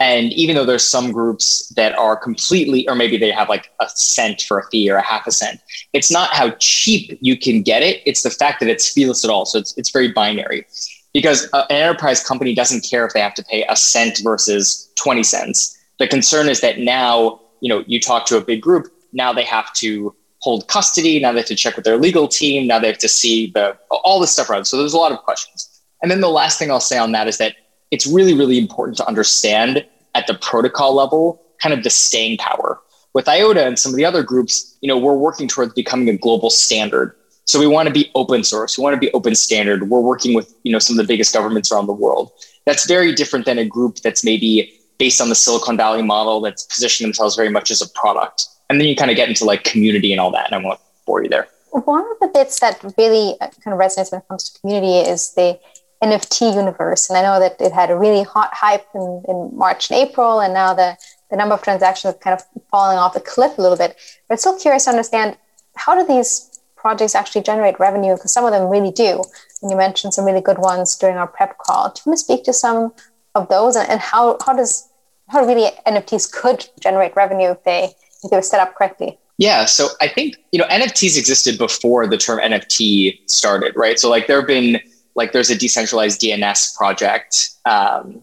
And 0.00 0.32
even 0.32 0.56
though 0.56 0.64
there's 0.64 0.84
some 0.84 1.12
groups 1.12 1.68
that 1.76 1.96
are 1.96 2.16
completely, 2.16 2.88
or 2.88 2.94
maybe 2.94 3.16
they 3.16 3.30
have 3.30 3.48
like 3.48 3.70
a 3.80 3.88
cent 3.88 4.42
for 4.42 4.58
a 4.58 4.68
fee 4.70 4.90
or 4.90 4.96
a 4.96 5.02
half 5.02 5.26
a 5.26 5.30
cent, 5.30 5.60
it's 5.92 6.10
not 6.10 6.30
how 6.30 6.50
cheap 6.58 7.16
you 7.20 7.38
can 7.38 7.62
get 7.62 7.82
it. 7.82 8.02
It's 8.04 8.22
the 8.22 8.30
fact 8.30 8.60
that 8.60 8.68
it's 8.68 8.90
feeless 8.90 9.24
at 9.24 9.30
all. 9.30 9.46
So 9.46 9.58
it's, 9.58 9.76
it's 9.78 9.90
very 9.90 10.12
binary 10.12 10.66
because 11.14 11.48
an 11.54 11.64
enterprise 11.70 12.22
company 12.22 12.54
doesn't 12.54 12.82
care 12.82 13.06
if 13.06 13.12
they 13.12 13.20
have 13.20 13.34
to 13.34 13.44
pay 13.44 13.64
a 13.68 13.76
cent 13.76 14.20
versus 14.22 14.90
20 14.96 15.22
cents. 15.22 15.78
The 15.98 16.06
concern 16.06 16.48
is 16.48 16.60
that 16.60 16.78
now, 16.78 17.40
you 17.60 17.70
know, 17.70 17.82
you 17.86 18.00
talk 18.00 18.26
to 18.26 18.36
a 18.36 18.40
big 18.42 18.60
group, 18.60 18.88
now 19.14 19.32
they 19.32 19.44
have 19.44 19.72
to 19.74 20.14
hold 20.40 20.68
custody. 20.68 21.18
Now 21.20 21.32
they 21.32 21.38
have 21.38 21.46
to 21.46 21.56
check 21.56 21.76
with 21.76 21.84
their 21.84 21.96
legal 21.96 22.28
team. 22.28 22.66
Now 22.66 22.78
they 22.78 22.88
have 22.88 22.98
to 22.98 23.08
see 23.08 23.50
the 23.50 23.76
all 23.90 24.20
this 24.20 24.32
stuff 24.32 24.50
around. 24.50 24.66
So 24.66 24.76
there's 24.76 24.92
a 24.92 24.98
lot 24.98 25.12
of 25.12 25.18
questions. 25.18 25.82
And 26.02 26.10
then 26.10 26.20
the 26.20 26.28
last 26.28 26.58
thing 26.58 26.70
I'll 26.70 26.80
say 26.80 26.98
on 26.98 27.12
that 27.12 27.26
is 27.26 27.38
that 27.38 27.56
it's 27.90 28.06
really, 28.06 28.34
really 28.34 28.58
important 28.58 28.96
to 28.98 29.06
understand 29.06 29.86
at 30.14 30.26
the 30.26 30.34
protocol 30.34 30.94
level 30.94 31.42
kind 31.60 31.72
of 31.72 31.82
the 31.82 31.90
staying 31.90 32.38
power. 32.38 32.80
With 33.14 33.28
IOTA 33.28 33.64
and 33.64 33.78
some 33.78 33.92
of 33.92 33.96
the 33.96 34.04
other 34.04 34.22
groups, 34.22 34.76
you 34.82 34.88
know, 34.88 34.98
we're 34.98 35.16
working 35.16 35.48
towards 35.48 35.72
becoming 35.72 36.08
a 36.10 36.16
global 36.16 36.50
standard. 36.50 37.16
So 37.46 37.58
we 37.58 37.66
want 37.66 37.86
to 37.86 37.92
be 37.92 38.10
open 38.14 38.44
source. 38.44 38.76
We 38.76 38.82
want 38.82 38.94
to 38.94 39.00
be 39.00 39.10
open 39.12 39.34
standard. 39.34 39.88
We're 39.88 40.00
working 40.00 40.34
with, 40.34 40.54
you 40.64 40.72
know, 40.72 40.78
some 40.78 40.98
of 40.98 41.06
the 41.06 41.10
biggest 41.10 41.32
governments 41.32 41.72
around 41.72 41.86
the 41.86 41.94
world. 41.94 42.32
That's 42.66 42.86
very 42.86 43.14
different 43.14 43.46
than 43.46 43.58
a 43.58 43.64
group 43.64 43.96
that's 43.96 44.24
maybe 44.24 44.72
based 44.98 45.20
on 45.20 45.28
the 45.28 45.34
Silicon 45.34 45.76
Valley 45.76 46.02
model 46.02 46.40
that's 46.40 46.64
positioned 46.64 47.06
themselves 47.06 47.36
very 47.36 47.48
much 47.48 47.70
as 47.70 47.80
a 47.80 47.88
product 47.90 48.48
and 48.68 48.80
then 48.80 48.88
you 48.88 48.96
kind 48.96 49.10
of 49.10 49.16
get 49.16 49.28
into 49.28 49.44
like 49.44 49.64
community 49.64 50.12
and 50.12 50.20
all 50.20 50.30
that 50.30 50.46
and 50.46 50.54
i 50.54 50.58
won't 50.66 50.80
bore 51.06 51.22
you 51.22 51.28
there. 51.28 51.46
One 51.70 52.04
of 52.10 52.18
the 52.20 52.28
bits 52.28 52.58
that 52.60 52.82
really 52.96 53.36
uh, 53.40 53.48
kind 53.62 53.74
of 53.74 53.78
resonates 53.78 54.10
when 54.10 54.20
it 54.20 54.28
comes 54.28 54.48
to 54.50 54.60
community 54.60 55.08
is 55.08 55.34
the 55.34 55.58
nft 56.02 56.54
universe 56.54 57.08
and 57.08 57.16
i 57.18 57.22
know 57.22 57.40
that 57.40 57.58
it 57.60 57.72
had 57.72 57.90
a 57.90 57.96
really 57.96 58.22
hot 58.22 58.50
hype 58.52 58.86
in, 58.94 59.22
in 59.28 59.50
march 59.54 59.90
and 59.90 59.98
april 59.98 60.40
and 60.40 60.52
now 60.52 60.74
the, 60.74 60.96
the 61.30 61.36
number 61.36 61.54
of 61.54 61.62
transactions 61.62 62.14
are 62.14 62.18
kind 62.18 62.38
of 62.38 62.46
falling 62.70 62.98
off 62.98 63.14
the 63.14 63.20
cliff 63.20 63.58
a 63.58 63.62
little 63.62 63.76
bit. 63.76 63.96
But 64.28 64.34
I'm 64.34 64.38
still 64.38 64.58
curious 64.58 64.84
to 64.84 64.90
understand 64.90 65.36
how 65.76 65.98
do 65.98 66.06
these 66.06 66.60
projects 66.76 67.14
actually 67.14 67.42
generate 67.42 67.80
revenue? 67.80 68.14
Because 68.14 68.32
some 68.32 68.44
of 68.44 68.52
them 68.52 68.68
really 68.68 68.90
do 68.90 69.22
and 69.62 69.70
you 69.70 69.76
mentioned 69.76 70.14
some 70.14 70.24
really 70.24 70.40
good 70.40 70.58
ones 70.58 70.96
during 70.96 71.16
our 71.16 71.26
prep 71.26 71.58
call. 71.58 71.88
Do 71.90 72.00
you 72.04 72.10
want 72.10 72.18
to 72.18 72.24
speak 72.24 72.44
to 72.44 72.52
some 72.52 72.92
of 73.34 73.48
those 73.48 73.76
and, 73.76 73.88
and 73.88 74.00
how, 74.00 74.36
how 74.44 74.54
does 74.54 74.88
how 75.28 75.44
really 75.44 75.70
nfts 75.86 76.30
could 76.30 76.68
generate 76.78 77.16
revenue 77.16 77.50
if 77.50 77.64
they 77.64 77.92
if 78.26 78.30
they 78.30 78.36
were 78.36 78.42
set 78.42 78.60
up 78.60 78.74
correctly? 78.74 79.18
Yeah, 79.38 79.66
so 79.66 79.88
I 80.00 80.08
think 80.08 80.36
you 80.52 80.58
know 80.58 80.66
NFTs 80.66 81.18
existed 81.18 81.58
before 81.58 82.06
the 82.06 82.16
term 82.16 82.38
NFT 82.38 83.20
started, 83.28 83.74
right? 83.76 83.98
So 83.98 84.08
like 84.08 84.26
there 84.26 84.38
have 84.38 84.46
been 84.46 84.80
like 85.14 85.32
there's 85.32 85.50
a 85.50 85.56
decentralized 85.56 86.20
DNS 86.20 86.76
project, 86.76 87.50
um, 87.66 88.22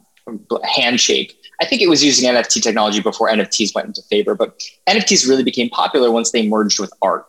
Handshake. 0.63 1.37
I 1.61 1.65
think 1.65 1.81
it 1.81 1.89
was 1.89 2.03
using 2.03 2.29
NFT 2.29 2.61
technology 2.61 2.99
before 2.99 3.29
NFTs 3.29 3.75
went 3.75 3.87
into 3.87 4.01
favor, 4.09 4.33
but 4.35 4.59
NFTs 4.87 5.27
really 5.27 5.43
became 5.43 5.69
popular 5.69 6.11
once 6.11 6.31
they 6.31 6.47
merged 6.47 6.79
with 6.79 6.91
art. 7.01 7.27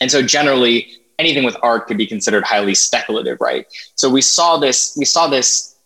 And 0.00 0.10
so 0.10 0.22
generally, 0.22 0.88
anything 1.18 1.44
with 1.44 1.56
art 1.62 1.86
could 1.86 1.96
be 1.96 2.06
considered 2.06 2.44
highly 2.44 2.74
speculative, 2.74 3.38
right? 3.40 3.66
So 3.94 4.10
we 4.10 4.20
saw 4.20 4.58
this 4.58 4.94
we 4.96 5.04
saw 5.04 5.28
this 5.28 5.76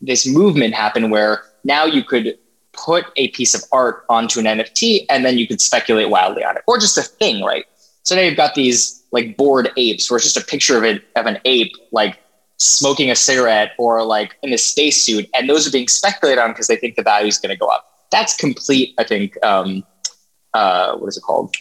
this 0.00 0.26
movement 0.26 0.74
happen 0.74 1.10
where 1.10 1.42
now 1.64 1.84
you 1.84 2.02
could 2.02 2.38
put 2.84 3.06
a 3.16 3.28
piece 3.28 3.54
of 3.54 3.62
art 3.72 4.04
onto 4.08 4.40
an 4.40 4.46
NFT 4.46 5.06
and 5.08 5.24
then 5.24 5.38
you 5.38 5.46
could 5.46 5.60
speculate 5.60 6.10
wildly 6.10 6.44
on 6.44 6.56
it, 6.56 6.62
or 6.66 6.78
just 6.78 6.96
a 6.96 7.02
thing, 7.02 7.44
right? 7.44 7.64
So 8.02 8.14
now 8.14 8.22
you've 8.22 8.36
got 8.36 8.54
these 8.54 9.04
like 9.12 9.36
bored 9.36 9.70
apes 9.76 10.10
where 10.10 10.16
it's 10.16 10.32
just 10.32 10.36
a 10.36 10.48
picture 10.48 10.76
of 10.76 10.84
it 10.84 11.04
of 11.16 11.26
an 11.26 11.38
ape 11.44 11.72
like 11.92 12.18
smoking 12.58 13.10
a 13.10 13.16
cigarette 13.16 13.72
or 13.78 14.02
like 14.04 14.36
in 14.42 14.52
a 14.52 14.58
spacesuit, 14.58 15.28
and 15.34 15.48
those 15.48 15.66
are 15.66 15.70
being 15.70 15.88
speculated 15.88 16.40
on 16.40 16.50
because 16.50 16.66
they 16.66 16.76
think 16.76 16.96
the 16.96 17.02
value 17.02 17.28
is 17.28 17.38
going 17.38 17.50
to 17.50 17.58
go 17.58 17.66
up. 17.66 17.86
That's 18.10 18.36
complete, 18.36 18.94
I 18.98 19.04
think. 19.04 19.42
Um, 19.44 19.84
uh, 20.54 20.96
what 20.96 21.08
is 21.08 21.16
it 21.16 21.22
called? 21.22 21.54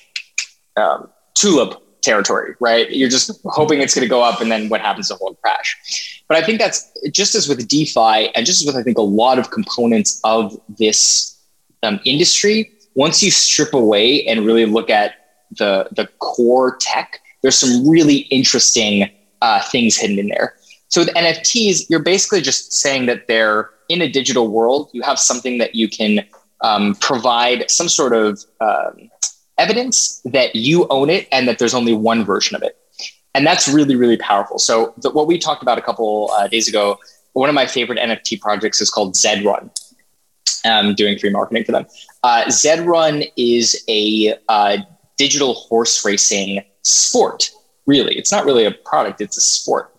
Um, 0.75 1.09
tulip 1.35 1.81
territory, 2.01 2.55
right? 2.59 2.89
You're 2.91 3.09
just 3.09 3.31
hoping 3.45 3.81
it's 3.81 3.95
going 3.95 4.05
to 4.05 4.09
go 4.09 4.21
up, 4.21 4.41
and 4.41 4.51
then 4.51 4.69
what 4.69 4.81
happens? 4.81 5.07
To 5.07 5.13
the 5.13 5.17
whole 5.17 5.35
crash. 5.35 6.23
But 6.27 6.37
I 6.37 6.45
think 6.45 6.59
that's 6.59 6.91
just 7.11 7.35
as 7.35 7.47
with 7.47 7.67
DeFi, 7.67 8.29
and 8.35 8.45
just 8.45 8.61
as 8.61 8.67
with 8.67 8.75
I 8.75 8.83
think 8.83 8.97
a 8.97 9.03
lot 9.03 9.39
of 9.39 9.51
components 9.51 10.19
of 10.23 10.59
this 10.67 11.37
um, 11.83 11.99
industry. 12.05 12.71
Once 12.95 13.23
you 13.23 13.31
strip 13.31 13.73
away 13.73 14.25
and 14.25 14.45
really 14.45 14.65
look 14.65 14.89
at 14.89 15.13
the 15.57 15.87
the 15.91 16.07
core 16.19 16.77
tech, 16.77 17.21
there's 17.41 17.57
some 17.57 17.87
really 17.87 18.17
interesting 18.29 19.09
uh, 19.41 19.61
things 19.63 19.95
hidden 19.95 20.19
in 20.19 20.27
there. 20.27 20.55
So 20.89 21.01
with 21.01 21.13
NFTs, 21.13 21.89
you're 21.89 22.01
basically 22.01 22.41
just 22.41 22.73
saying 22.73 23.05
that 23.05 23.27
they're 23.27 23.69
in 23.89 24.01
a 24.01 24.09
digital 24.09 24.47
world. 24.47 24.89
You 24.91 25.01
have 25.03 25.19
something 25.19 25.59
that 25.59 25.75
you 25.75 25.87
can 25.87 26.25
um, 26.61 26.95
provide 26.95 27.69
some 27.69 27.87
sort 27.87 28.13
of 28.13 28.43
um, 28.59 29.09
evidence 29.59 30.21
that 30.25 30.55
you 30.55 30.87
own 30.89 31.09
it 31.09 31.27
and 31.31 31.47
that 31.47 31.59
there's 31.59 31.73
only 31.73 31.93
one 31.93 32.25
version 32.25 32.55
of 32.55 32.63
it. 32.63 32.77
And 33.35 33.45
that's 33.45 33.67
really, 33.67 33.95
really 33.95 34.17
powerful. 34.17 34.57
So, 34.57 34.93
the, 34.97 35.11
what 35.11 35.27
we 35.27 35.37
talked 35.37 35.61
about 35.61 35.77
a 35.77 35.81
couple 35.81 36.31
uh, 36.33 36.47
days 36.47 36.67
ago, 36.67 36.97
one 37.33 37.49
of 37.49 37.55
my 37.55 37.67
favorite 37.67 37.99
NFT 37.99 38.41
projects 38.41 38.81
is 38.81 38.89
called 38.89 39.13
Zedrun. 39.13 39.69
I'm 40.65 40.95
doing 40.95 41.17
free 41.19 41.29
marketing 41.29 41.63
for 41.63 41.71
them. 41.71 41.85
Uh, 42.23 42.45
Zedrun 42.45 43.31
is 43.37 43.83
a 43.87 44.35
uh, 44.49 44.77
digital 45.17 45.53
horse 45.53 46.03
racing 46.03 46.63
sport, 46.81 47.51
really. 47.85 48.17
It's 48.17 48.31
not 48.31 48.45
really 48.45 48.65
a 48.65 48.71
product, 48.71 49.21
it's 49.21 49.37
a 49.37 49.41
sport. 49.41 49.93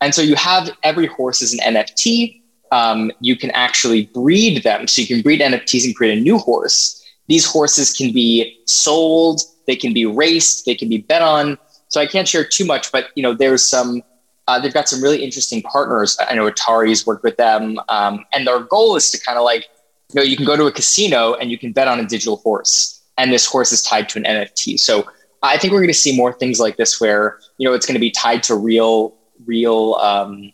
And 0.00 0.14
so 0.14 0.22
you 0.22 0.36
have 0.36 0.70
every 0.84 1.06
horse 1.06 1.42
is 1.42 1.52
an 1.52 1.74
NFT. 1.74 2.40
Um, 2.70 3.10
you 3.20 3.36
can 3.36 3.50
actually 3.52 4.06
breed 4.06 4.62
them. 4.62 4.86
So 4.86 5.00
you 5.02 5.08
can 5.08 5.22
breed 5.22 5.40
NFTs 5.40 5.84
and 5.84 5.96
create 5.96 6.16
a 6.18 6.20
new 6.20 6.38
horse. 6.38 6.97
These 7.28 7.44
horses 7.44 7.92
can 7.92 8.12
be 8.12 8.58
sold, 8.64 9.42
they 9.66 9.76
can 9.76 9.92
be 9.92 10.06
raced, 10.06 10.64
they 10.64 10.74
can 10.74 10.88
be 10.88 10.98
bet 10.98 11.22
on. 11.22 11.58
So 11.88 12.00
I 12.00 12.06
can't 12.06 12.26
share 12.26 12.44
too 12.44 12.64
much, 12.64 12.90
but 12.90 13.08
you 13.14 13.22
know, 13.22 13.34
there's 13.34 13.64
some. 13.64 14.02
Uh, 14.46 14.58
they've 14.58 14.72
got 14.72 14.88
some 14.88 15.02
really 15.02 15.22
interesting 15.22 15.60
partners. 15.60 16.16
I 16.18 16.34
know 16.34 16.50
Atari's 16.50 17.06
worked 17.06 17.22
with 17.22 17.36
them, 17.36 17.78
um, 17.90 18.24
and 18.32 18.46
their 18.46 18.60
goal 18.60 18.96
is 18.96 19.10
to 19.10 19.20
kind 19.20 19.36
of 19.36 19.44
like, 19.44 19.68
you 20.10 20.18
know, 20.18 20.22
you 20.22 20.36
can 20.36 20.46
go 20.46 20.56
to 20.56 20.64
a 20.64 20.72
casino 20.72 21.34
and 21.34 21.50
you 21.50 21.58
can 21.58 21.70
bet 21.70 21.86
on 21.86 22.00
a 22.00 22.06
digital 22.06 22.38
horse, 22.38 23.02
and 23.18 23.30
this 23.30 23.44
horse 23.44 23.72
is 23.72 23.82
tied 23.82 24.08
to 24.08 24.18
an 24.18 24.24
NFT. 24.24 24.80
So 24.80 25.06
I 25.42 25.58
think 25.58 25.74
we're 25.74 25.80
going 25.80 25.88
to 25.88 25.94
see 25.94 26.16
more 26.16 26.32
things 26.32 26.58
like 26.58 26.78
this, 26.78 26.98
where 26.98 27.40
you 27.58 27.68
know 27.68 27.74
it's 27.74 27.84
going 27.84 27.94
to 27.94 28.00
be 28.00 28.10
tied 28.10 28.42
to 28.44 28.54
real, 28.54 29.16
real 29.44 29.94
um, 30.00 30.50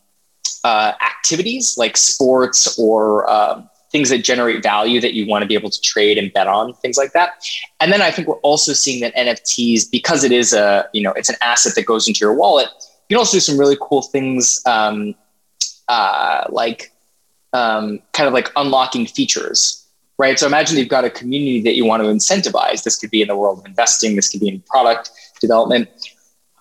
uh, 0.65 0.93
activities 1.01 1.79
like 1.79 1.97
sports 1.97 2.77
or 2.79 3.31
um, 3.31 3.71
things 3.95 4.11
that 4.11 4.25
generate 4.25 4.61
value 4.61 5.01
that 5.01 5.15
you 5.15 5.25
want 5.25 5.43
to 5.43 5.47
be 5.47 5.55
able 5.55 5.71
to 5.71 5.81
trade 5.81 6.19
and 6.19 6.33
bet 6.33 6.49
on, 6.49 6.75
things 6.75 6.99
like 6.99 7.13
that. 7.13 7.47
And 7.79 7.93
then 7.93 8.03
I 8.03 8.11
think 8.11 8.27
we're 8.27 8.41
also 8.41 8.73
seeing 8.73 9.01
that 9.03 9.15
NFTs, 9.15 9.89
because 9.89 10.25
it 10.25 10.33
is 10.33 10.53
a, 10.53 10.89
you 10.93 11.01
know, 11.01 11.13
it's 11.13 11.29
an 11.29 11.37
asset 11.41 11.77
that 11.77 11.87
goes 11.87 12.09
into 12.09 12.19
your 12.19 12.35
wallet, 12.35 12.67
you 13.09 13.15
can 13.15 13.19
also 13.19 13.37
do 13.37 13.41
some 13.41 13.57
really 13.57 13.77
cool 13.81 14.03
things 14.03 14.61
um, 14.67 15.15
uh, 15.87 16.45
like 16.49 16.91
um, 17.53 18.01
kind 18.13 18.27
of 18.27 18.35
like 18.35 18.51
unlocking 18.57 19.07
features, 19.07 19.87
right? 20.19 20.41
So 20.41 20.47
imagine 20.49 20.77
you've 20.77 20.89
got 20.89 21.05
a 21.05 21.11
community 21.11 21.63
that 21.63 21.77
you 21.77 21.85
want 21.85 22.03
to 22.03 22.09
incentivize. 22.09 22.83
This 22.83 22.99
could 22.99 23.13
be 23.13 23.23
in 23.23 23.29
the 23.29 23.37
world 23.37 23.61
of 23.61 23.67
investing, 23.67 24.17
this 24.17 24.29
could 24.29 24.41
be 24.41 24.49
in 24.49 24.61
product 24.63 25.13
development, 25.41 25.89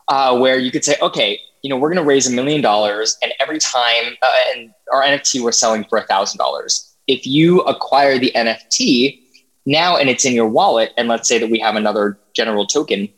uh, 0.08 0.38
where 0.38 0.60
you 0.60 0.70
could 0.70 0.86
say, 0.86 0.98
okay, 1.02 1.40
you 1.64 1.72
know, 1.72 1.78
we're 1.78 1.90
going 1.90 2.04
to 2.04 2.08
raise 2.08 2.28
a 2.28 2.32
million 2.32 2.62
dollars, 2.62 3.18
and 3.24 3.34
every 3.40 3.58
time, 3.58 4.14
uh, 4.22 4.54
and 4.54 4.72
our 4.92 5.02
NFT 5.02 5.42
we're 5.42 5.52
selling 5.52 5.84
for 5.86 5.98
a 5.98 6.04
thousand 6.04 6.38
dollars 6.38 6.93
if 7.08 7.26
you 7.28 7.62
acquire 7.62 8.18
the 8.18 8.32
NFT 8.36 9.20
now 9.66 9.98
and 9.98 10.10
it's 10.10 10.26
in 10.26 10.34
your 10.34 10.48
wallet, 10.48 10.92
and 10.98 11.08
let's 11.08 11.28
say 11.28 11.38
that 11.38 11.50
we 11.50 11.60
have 11.60 11.76
another 11.76 12.20
general 12.34 12.66
token, 12.66 13.10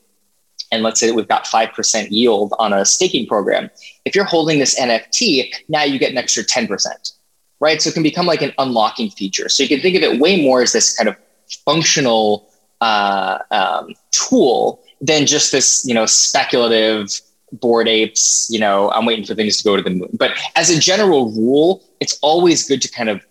and 0.72 0.84
let's 0.84 1.00
say 1.00 1.08
that 1.08 1.13
we've 1.13 1.27
got 1.27 1.46
5% 1.46 2.08
yield 2.10 2.54
on 2.60 2.74
a 2.74 2.86
staking 2.86 3.27
program, 3.27 3.70
if 4.04 4.15
you're 4.15 4.25
holding 4.25 4.60
this 4.60 4.80
NFT, 4.80 5.51
now 5.70 5.84
you 5.84 6.00
get 6.00 6.12
an 6.12 6.18
extra 6.18 6.44
10%, 6.44 7.13
right? 7.60 7.82
So 7.82 7.89
it 7.89 7.94
can 7.94 8.04
become 8.04 8.25
like 8.25 8.42
an 8.42 8.54
unlocking 8.58 9.10
feature. 9.10 9.50
So 9.50 9.63
you 9.63 9.70
can 9.70 9.82
think 9.82 9.96
of 9.96 10.04
it 10.04 10.20
way 10.20 10.42
more 10.42 10.62
as 10.62 10.72
this 10.72 10.96
kind 10.96 11.10
of 11.10 11.15
functional 11.63 12.50
uh, 12.82 13.39
um, 13.51 13.94
tool 14.12 14.84
than 15.01 15.25
just 15.25 15.51
this, 15.51 15.86
you 15.88 15.94
know, 15.94 16.06
speculative 16.06 17.10
bored 17.54 17.88
apes, 17.88 18.48
you 18.50 18.60
know, 18.60 18.92
I'm 18.92 19.06
waiting 19.06 19.25
for 19.25 19.36
things 19.36 19.58
to 19.58 19.63
go 19.63 19.75
to 19.75 19.82
the 19.82 19.89
moon. 19.89 20.10
But 20.13 20.32
as 20.56 20.70
a 20.70 20.80
general 20.80 21.32
rule, 21.32 21.84
it's 22.00 22.18
always 22.22 22.68
good 22.68 22.82
to 22.82 22.92
kind 22.92 23.10
of 23.10 23.25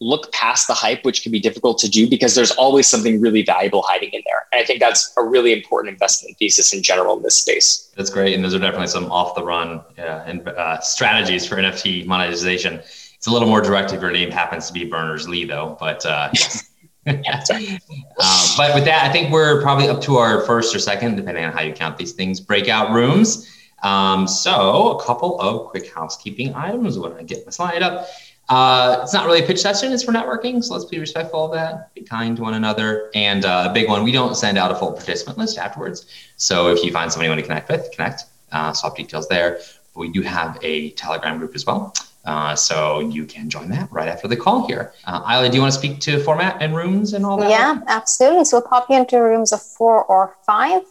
look 0.00 0.32
past 0.32 0.66
the 0.66 0.74
hype, 0.74 1.04
which 1.04 1.22
can 1.22 1.30
be 1.30 1.38
difficult 1.38 1.78
to 1.78 1.88
do 1.88 2.08
because 2.08 2.34
there's 2.34 2.50
always 2.52 2.86
something 2.86 3.20
really 3.20 3.42
valuable 3.42 3.82
hiding 3.82 4.10
in 4.10 4.22
there. 4.24 4.46
And 4.50 4.60
I 4.60 4.64
think 4.64 4.80
that's 4.80 5.12
a 5.16 5.22
really 5.22 5.52
important 5.52 5.92
investment 5.92 6.38
thesis 6.38 6.72
in 6.72 6.82
general 6.82 7.16
in 7.16 7.22
this 7.22 7.36
space. 7.36 7.92
That's 7.96 8.10
great. 8.10 8.34
And 8.34 8.42
those 8.42 8.54
are 8.54 8.58
definitely 8.58 8.86
some 8.86 9.12
off 9.12 9.34
the 9.34 9.44
run 9.44 9.82
yeah, 9.98 10.24
and 10.26 10.48
uh, 10.48 10.80
strategies 10.80 11.46
for 11.46 11.56
NFT 11.56 12.06
monetization. 12.06 12.74
It's 12.74 13.26
a 13.26 13.30
little 13.30 13.48
more 13.48 13.60
direct 13.60 13.92
if 13.92 14.00
your 14.00 14.10
name 14.10 14.30
happens 14.30 14.66
to 14.68 14.72
be 14.72 14.84
Berners 14.84 15.28
Lee, 15.28 15.44
though. 15.44 15.76
But 15.78 16.06
uh, 16.06 16.32
um, 17.06 17.16
but 18.56 18.74
with 18.74 18.84
that, 18.84 19.06
I 19.08 19.12
think 19.12 19.32
we're 19.32 19.62
probably 19.62 19.88
up 19.88 20.00
to 20.02 20.16
our 20.16 20.42
first 20.42 20.74
or 20.74 20.78
second, 20.78 21.16
depending 21.16 21.44
on 21.44 21.52
how 21.52 21.62
you 21.62 21.72
count 21.72 21.96
these 21.96 22.12
things, 22.12 22.40
breakout 22.40 22.92
rooms. 22.92 23.48
Um, 23.82 24.28
so 24.28 24.98
a 24.98 25.04
couple 25.04 25.40
of 25.40 25.68
quick 25.68 25.92
housekeeping 25.92 26.54
items 26.54 26.98
when 26.98 27.12
I 27.14 27.22
get 27.22 27.46
my 27.46 27.50
slide 27.50 27.82
up. 27.82 28.06
Uh, 28.50 28.98
it's 29.00 29.14
not 29.14 29.26
really 29.26 29.42
a 29.42 29.46
pitch 29.46 29.60
session, 29.60 29.92
it's 29.92 30.02
for 30.02 30.10
networking. 30.10 30.62
So 30.62 30.74
let's 30.74 30.84
be 30.84 30.98
respectful 30.98 31.46
of 31.46 31.52
that, 31.52 31.94
be 31.94 32.02
kind 32.02 32.36
to 32.36 32.42
one 32.42 32.54
another. 32.54 33.08
And 33.14 33.44
uh, 33.44 33.68
a 33.70 33.72
big 33.72 33.88
one, 33.88 34.02
we 34.02 34.10
don't 34.10 34.36
send 34.36 34.58
out 34.58 34.72
a 34.72 34.74
full 34.74 34.92
participant 34.92 35.38
list 35.38 35.56
afterwards. 35.56 36.06
So 36.36 36.68
if 36.68 36.82
you 36.84 36.90
find 36.90 37.12
somebody 37.12 37.28
you 37.28 37.30
want 37.30 37.40
to 37.40 37.46
connect 37.46 37.70
with, 37.70 37.90
connect. 37.92 38.24
Uh, 38.50 38.72
swap 38.72 38.96
details 38.96 39.28
there. 39.28 39.60
But 39.94 40.00
we 40.00 40.10
do 40.10 40.22
have 40.22 40.58
a 40.62 40.90
Telegram 40.90 41.38
group 41.38 41.54
as 41.54 41.64
well. 41.64 41.94
Uh, 42.24 42.56
so 42.56 42.98
you 42.98 43.24
can 43.24 43.48
join 43.48 43.68
that 43.70 43.90
right 43.92 44.08
after 44.08 44.26
the 44.26 44.36
call 44.36 44.66
here. 44.66 44.92
Uh, 45.04 45.22
Isla, 45.30 45.48
do 45.48 45.54
you 45.54 45.62
want 45.62 45.72
to 45.72 45.78
speak 45.78 46.00
to 46.00 46.22
format 46.22 46.60
and 46.60 46.74
rooms 46.74 47.12
and 47.12 47.24
all 47.24 47.36
that? 47.38 47.48
Yeah, 47.48 47.80
absolutely. 47.86 48.44
So 48.44 48.58
we'll 48.58 48.68
pop 48.68 48.90
you 48.90 48.96
into 48.96 49.22
rooms 49.22 49.52
of 49.52 49.62
four 49.62 50.04
or 50.04 50.36
five 50.44 50.82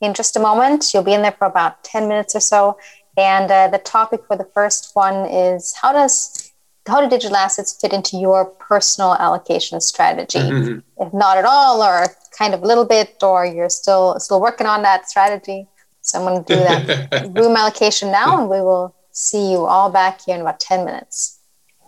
in 0.00 0.14
just 0.14 0.36
a 0.36 0.40
moment. 0.40 0.94
You'll 0.94 1.02
be 1.02 1.14
in 1.14 1.22
there 1.22 1.32
for 1.32 1.46
about 1.46 1.82
10 1.82 2.08
minutes 2.08 2.36
or 2.36 2.40
so. 2.40 2.78
And 3.16 3.50
uh, 3.50 3.66
the 3.66 3.78
topic 3.78 4.20
for 4.28 4.36
the 4.36 4.44
first 4.44 4.92
one 4.94 5.26
is 5.26 5.74
how 5.74 5.92
does 5.92 6.47
how 6.88 7.00
do 7.00 7.08
digital 7.08 7.36
assets 7.36 7.76
fit 7.80 7.92
into 7.92 8.16
your 8.16 8.44
personal 8.44 9.14
allocation 9.14 9.80
strategy? 9.80 10.38
Mm-hmm. 10.38 11.02
If 11.02 11.12
not 11.12 11.36
at 11.38 11.44
all, 11.44 11.82
or 11.82 12.06
kind 12.36 12.54
of 12.54 12.62
a 12.62 12.66
little 12.66 12.84
bit, 12.84 13.22
or 13.22 13.46
you're 13.46 13.68
still 13.68 14.18
still 14.18 14.40
working 14.40 14.66
on 14.66 14.82
that 14.82 15.08
strategy. 15.08 15.68
So 16.00 16.18
I'm 16.18 16.24
going 16.24 16.44
to 16.44 16.54
do 16.54 16.60
that 16.60 17.30
room 17.36 17.56
allocation 17.56 18.10
now, 18.10 18.40
and 18.40 18.48
we 18.48 18.60
will 18.60 18.94
see 19.12 19.52
you 19.52 19.66
all 19.66 19.90
back 19.90 20.22
here 20.24 20.34
in 20.34 20.40
about 20.40 20.60
10 20.60 20.84
minutes. 20.84 21.38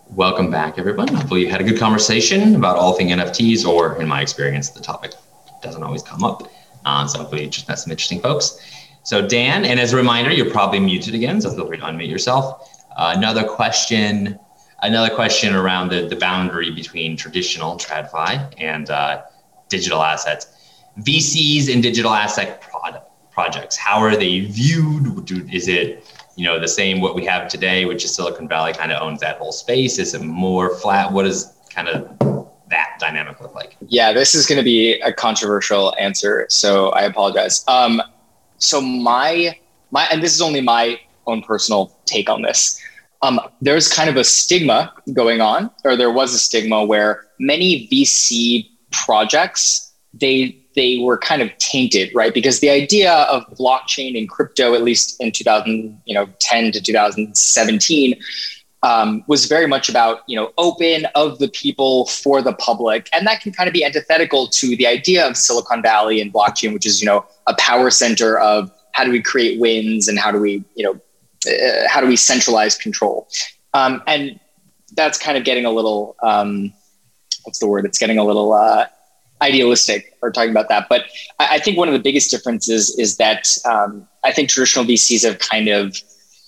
Welcome 0.09 0.51
back, 0.51 0.77
everyone. 0.77 1.07
Hopefully, 1.07 1.41
you 1.41 1.49
had 1.49 1.61
a 1.61 1.63
good 1.63 1.79
conversation 1.79 2.55
about 2.55 2.77
all 2.77 2.93
thing 2.93 3.07
NFTs, 3.07 3.65
or 3.65 3.99
in 4.01 4.07
my 4.07 4.21
experience, 4.21 4.69
the 4.69 4.81
topic 4.81 5.13
doesn't 5.63 5.81
always 5.81 6.03
come 6.03 6.23
up. 6.23 6.51
Uh, 6.85 7.07
so 7.07 7.19
hopefully, 7.19 7.43
you 7.43 7.49
just 7.49 7.67
met 7.67 7.79
some 7.79 7.91
interesting 7.91 8.19
folks. 8.19 8.59
So 9.03 9.25
Dan, 9.25 9.65
and 9.65 9.79
as 9.79 9.93
a 9.93 9.97
reminder, 9.97 10.31
you're 10.31 10.51
probably 10.51 10.79
muted 10.79 11.15
again, 11.15 11.41
so 11.41 11.49
feel 11.55 11.65
free 11.65 11.77
to 11.77 11.83
unmute 11.83 12.09
yourself. 12.09 12.69
Uh, 12.95 13.13
another 13.15 13.43
question 13.43 14.37
another 14.81 15.13
question 15.13 15.55
around 15.55 15.89
the, 15.89 16.07
the 16.07 16.15
boundary 16.15 16.71
between 16.71 17.15
traditional 17.15 17.77
TradFi 17.77 18.53
and 18.57 18.89
uh, 18.89 19.23
digital 19.69 20.01
assets. 20.01 20.47
VCs 20.99 21.69
in 21.69 21.81
digital 21.81 22.11
asset 22.11 22.61
product, 22.61 23.07
projects, 23.31 23.77
how 23.77 23.99
are 23.99 24.15
they 24.15 24.41
viewed? 24.41 25.31
Is 25.53 25.67
it 25.67 26.05
you 26.35 26.45
know 26.45 26.59
the 26.59 26.67
same 26.67 26.99
what 26.99 27.15
we 27.15 27.25
have 27.25 27.47
today, 27.47 27.85
which 27.85 28.03
is 28.03 28.13
Silicon 28.13 28.47
Valley 28.47 28.73
kind 28.73 28.91
of 28.91 29.01
owns 29.01 29.19
that 29.21 29.37
whole 29.37 29.51
space? 29.51 29.99
Is 29.99 30.13
it 30.13 30.21
more 30.21 30.75
flat? 30.75 31.11
What 31.11 31.23
does 31.23 31.53
kind 31.69 31.87
of 31.87 32.57
that 32.69 32.97
dynamic 32.99 33.39
look 33.39 33.55
like? 33.55 33.77
Yeah, 33.87 34.11
this 34.11 34.35
is 34.35 34.45
going 34.45 34.57
to 34.57 34.63
be 34.63 34.99
a 35.01 35.13
controversial 35.13 35.95
answer, 35.97 36.45
so 36.49 36.89
I 36.89 37.03
apologize. 37.03 37.63
Um, 37.67 38.01
so 38.57 38.81
my 38.81 39.57
my 39.91 40.07
and 40.11 40.21
this 40.21 40.35
is 40.35 40.41
only 40.41 40.61
my 40.61 40.99
own 41.27 41.41
personal 41.41 41.95
take 42.05 42.29
on 42.29 42.41
this 42.41 42.81
um, 43.21 43.39
there's 43.61 43.87
kind 43.87 44.09
of 44.09 44.17
a 44.17 44.23
stigma 44.23 44.93
going 45.13 45.41
on, 45.41 45.69
or 45.83 45.95
there 45.95 46.11
was 46.11 46.33
a 46.33 46.39
stigma 46.39 46.83
where 46.83 47.25
many 47.39 47.87
VC 47.87 48.67
projects 48.91 49.93
they 50.13 50.57
they 50.75 50.99
were 50.99 51.17
kind 51.17 51.41
of 51.41 51.55
tainted, 51.57 52.13
right? 52.15 52.33
Because 52.33 52.61
the 52.61 52.69
idea 52.69 53.13
of 53.13 53.45
blockchain 53.57 54.17
and 54.17 54.29
crypto, 54.29 54.73
at 54.73 54.83
least 54.83 55.17
in 55.19 55.31
2010 55.31 56.71
to 56.71 56.81
2017, 56.81 58.15
um, 58.83 59.23
was 59.27 59.45
very 59.45 59.67
much 59.67 59.89
about 59.89 60.21
you 60.27 60.35
know 60.35 60.51
open 60.57 61.05
of 61.13 61.37
the 61.39 61.49
people 61.49 62.07
for 62.07 62.41
the 62.41 62.53
public, 62.53 63.09
and 63.13 63.27
that 63.27 63.41
can 63.41 63.51
kind 63.51 63.67
of 63.67 63.73
be 63.73 63.85
antithetical 63.85 64.47
to 64.47 64.75
the 64.75 64.87
idea 64.87 65.27
of 65.27 65.37
Silicon 65.37 65.81
Valley 65.81 66.19
and 66.21 66.33
blockchain, 66.33 66.73
which 66.73 66.85
is 66.85 67.01
you 67.01 67.05
know 67.05 67.25
a 67.47 67.55
power 67.55 67.91
center 67.91 68.39
of 68.39 68.71
how 68.93 69.03
do 69.03 69.11
we 69.11 69.21
create 69.21 69.59
wins 69.59 70.07
and 70.07 70.17
how 70.17 70.31
do 70.31 70.39
we 70.39 70.63
you 70.75 70.83
know 70.83 70.99
uh, 71.47 71.87
how 71.87 72.01
do 72.01 72.07
we 72.07 72.15
centralize 72.15 72.75
control, 72.75 73.27
um, 73.73 74.01
and 74.07 74.39
that's 74.93 75.17
kind 75.17 75.37
of 75.37 75.43
getting 75.43 75.65
a 75.65 75.71
little 75.71 76.15
um, 76.23 76.73
what's 77.43 77.59
the 77.59 77.67
word? 77.67 77.85
It's 77.85 77.97
getting 77.97 78.17
a 78.17 78.23
little 78.23 78.53
uh, 78.53 78.87
idealistic 79.41 80.17
or 80.21 80.31
talking 80.31 80.51
about 80.51 80.69
that. 80.69 80.87
But 80.89 81.05
I, 81.39 81.55
I, 81.55 81.59
think 81.59 81.77
one 81.77 81.87
of 81.87 81.93
the 81.93 81.99
biggest 81.99 82.29
differences 82.31 82.97
is 82.97 83.17
that 83.17 83.57
um, 83.65 84.07
I 84.23 84.31
think 84.31 84.49
traditional 84.49 84.85
VCs 84.85 85.23
have 85.25 85.39
kind 85.39 85.67
of 85.67 85.97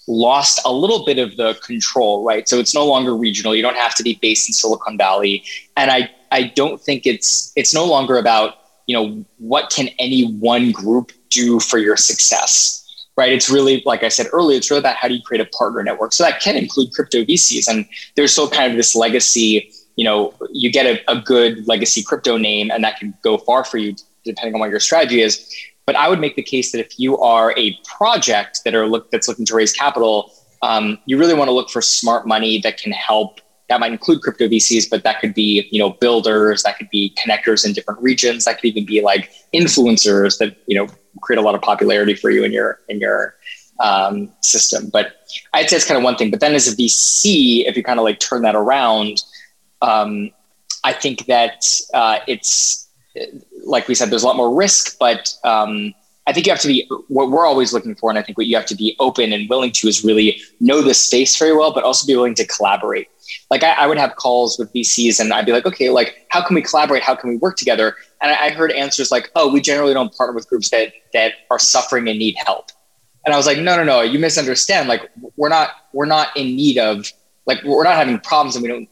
lost 0.07 0.59
a 0.65 0.71
little 0.71 1.05
bit 1.05 1.17
of 1.17 1.35
the 1.37 1.55
control, 1.65 2.23
right? 2.23 2.47
So 2.47 2.59
it's 2.59 2.75
no 2.75 2.85
longer 2.85 3.15
regional. 3.15 3.55
You 3.55 3.61
don't 3.61 3.77
have 3.77 3.95
to 3.95 4.03
be 4.03 4.19
based 4.21 4.49
in 4.49 4.53
Silicon 4.53 4.97
Valley. 4.97 5.43
And 5.77 5.89
I, 5.89 6.11
I 6.31 6.43
don't 6.43 6.79
think 6.81 7.05
it's 7.05 7.51
it's 7.55 7.73
no 7.73 7.85
longer 7.85 8.17
about, 8.17 8.55
you 8.85 8.95
know, 8.95 9.25
what 9.37 9.69
can 9.69 9.89
any 9.99 10.25
one 10.25 10.71
group 10.71 11.11
do 11.29 11.59
for 11.59 11.77
your 11.77 11.95
success. 11.95 12.82
Right. 13.15 13.31
It's 13.31 13.47
really, 13.47 13.83
like 13.85 14.01
I 14.01 14.09
said 14.09 14.25
earlier, 14.33 14.57
it's 14.57 14.71
really 14.71 14.79
about 14.79 14.95
how 14.95 15.07
do 15.07 15.13
you 15.13 15.21
create 15.21 15.41
a 15.41 15.49
partner 15.55 15.83
network. 15.83 16.13
So 16.13 16.23
that 16.23 16.41
can 16.41 16.55
include 16.55 16.93
crypto 16.93 17.23
VCs. 17.23 17.67
And 17.67 17.85
there's 18.15 18.31
still 18.31 18.49
kind 18.49 18.71
of 18.71 18.77
this 18.77 18.95
legacy, 18.95 19.71
you 19.95 20.03
know, 20.03 20.33
you 20.51 20.71
get 20.71 20.87
a, 20.87 21.11
a 21.11 21.21
good 21.21 21.67
legacy 21.67 22.01
crypto 22.01 22.37
name 22.37 22.71
and 22.71 22.83
that 22.83 22.97
can 22.97 23.13
go 23.23 23.37
far 23.37 23.63
for 23.63 23.77
you 23.77 23.95
depending 24.25 24.55
on 24.55 24.59
what 24.59 24.71
your 24.71 24.79
strategy 24.79 25.21
is. 25.21 25.53
But 25.85 25.95
I 25.95 26.07
would 26.09 26.19
make 26.19 26.35
the 26.35 26.43
case 26.43 26.71
that 26.71 26.79
if 26.79 26.97
you 26.97 27.17
are 27.19 27.53
a 27.57 27.77
project 27.83 28.61
that 28.65 28.73
are 28.73 28.87
look 28.87 29.11
that's 29.11 29.27
looking 29.27 29.45
to 29.45 29.55
raise 29.55 29.73
capital, 29.73 30.31
um, 30.61 30.97
you 31.05 31.17
really 31.19 31.33
want 31.33 31.49
to 31.49 31.51
look 31.51 31.69
for 31.69 31.81
smart 31.81 32.25
money 32.25 32.59
that 32.61 32.77
can 32.77 32.93
help. 32.93 33.41
That 33.73 33.79
might 33.79 33.91
include 33.91 34.21
crypto 34.21 34.47
VCs, 34.47 34.87
but 34.87 35.03
that 35.03 35.19
could 35.19 35.33
be 35.33 35.67
you 35.71 35.79
know 35.79 35.89
builders, 35.89 36.61
that 36.61 36.77
could 36.77 36.91
be 36.91 37.15
connectors 37.17 37.65
in 37.65 37.73
different 37.73 37.99
regions, 38.03 38.45
that 38.45 38.57
could 38.57 38.67
even 38.67 38.85
be 38.85 39.01
like 39.01 39.31
influencers 39.51 40.37
that 40.37 40.55
you 40.67 40.77
know 40.77 40.87
create 41.21 41.39
a 41.39 41.41
lot 41.41 41.55
of 41.55 41.61
popularity 41.63 42.13
for 42.13 42.29
you 42.29 42.43
in 42.43 42.51
your 42.51 42.79
in 42.87 42.99
your 42.99 43.33
um, 43.79 44.31
system. 44.41 44.91
But 44.93 45.25
I'd 45.53 45.71
say 45.71 45.77
it's 45.77 45.87
kind 45.87 45.97
of 45.97 46.03
one 46.03 46.17
thing. 46.17 46.29
But 46.29 46.39
then 46.39 46.53
as 46.53 46.71
a 46.71 46.75
VC, 46.75 47.67
if 47.67 47.75
you 47.75 47.81
kind 47.81 47.97
of 47.97 48.03
like 48.03 48.19
turn 48.19 48.43
that 48.43 48.53
around, 48.53 49.23
um, 49.81 50.29
I 50.83 50.93
think 50.93 51.25
that 51.25 51.65
uh, 51.95 52.19
it's 52.27 52.87
like 53.65 53.87
we 53.87 53.95
said, 53.95 54.11
there's 54.11 54.23
a 54.23 54.27
lot 54.27 54.37
more 54.37 54.53
risk, 54.53 54.97
but 54.99 55.35
um, 55.43 55.95
I 56.27 56.33
think 56.33 56.45
you 56.45 56.51
have 56.51 56.61
to 56.61 56.67
be 56.67 56.87
what 57.07 57.31
we're 57.31 57.47
always 57.47 57.73
looking 57.73 57.95
for, 57.95 58.11
and 58.11 58.19
I 58.19 58.21
think 58.21 58.37
what 58.37 58.45
you 58.45 58.55
have 58.55 58.67
to 58.67 58.75
be 58.75 58.95
open 58.99 59.33
and 59.33 59.49
willing 59.49 59.71
to 59.71 59.87
is 59.87 60.03
really 60.03 60.39
know 60.59 60.81
the 60.81 60.93
space 60.93 61.37
very 61.39 61.55
well, 61.55 61.73
but 61.73 61.83
also 61.83 62.05
be 62.05 62.15
willing 62.15 62.35
to 62.35 62.45
collaborate. 62.45 63.07
Like 63.49 63.63
I, 63.63 63.73
I 63.73 63.87
would 63.87 63.97
have 63.97 64.15
calls 64.15 64.57
with 64.57 64.73
VCs, 64.73 65.19
and 65.19 65.33
I'd 65.33 65.45
be 65.45 65.51
like, 65.51 65.65
okay, 65.65 65.89
like 65.89 66.25
how 66.29 66.45
can 66.45 66.55
we 66.55 66.61
collaborate? 66.61 67.03
How 67.03 67.15
can 67.15 67.29
we 67.29 67.37
work 67.37 67.57
together? 67.57 67.95
And 68.21 68.31
I, 68.31 68.45
I 68.45 68.49
heard 68.49 68.71
answers 68.71 69.11
like, 69.11 69.31
oh, 69.35 69.51
we 69.51 69.61
generally 69.61 69.93
don't 69.93 70.15
partner 70.15 70.33
with 70.33 70.47
groups 70.47 70.69
that 70.69 70.93
that 71.13 71.33
are 71.51 71.59
suffering 71.59 72.07
and 72.07 72.17
need 72.19 72.35
help. 72.37 72.71
And 73.25 73.33
I 73.33 73.37
was 73.37 73.45
like, 73.45 73.57
no, 73.57 73.77
no, 73.77 73.83
no, 73.83 74.01
you 74.01 74.19
misunderstand. 74.19 74.89
Like 74.89 75.09
we're 75.35 75.49
not 75.49 75.69
we're 75.93 76.05
not 76.05 76.35
in 76.35 76.55
need 76.55 76.77
of 76.77 77.11
like 77.45 77.63
we're 77.63 77.83
not 77.83 77.95
having 77.95 78.19
problems, 78.19 78.55
and 78.55 78.63
we 78.63 78.69
don't 78.69 78.89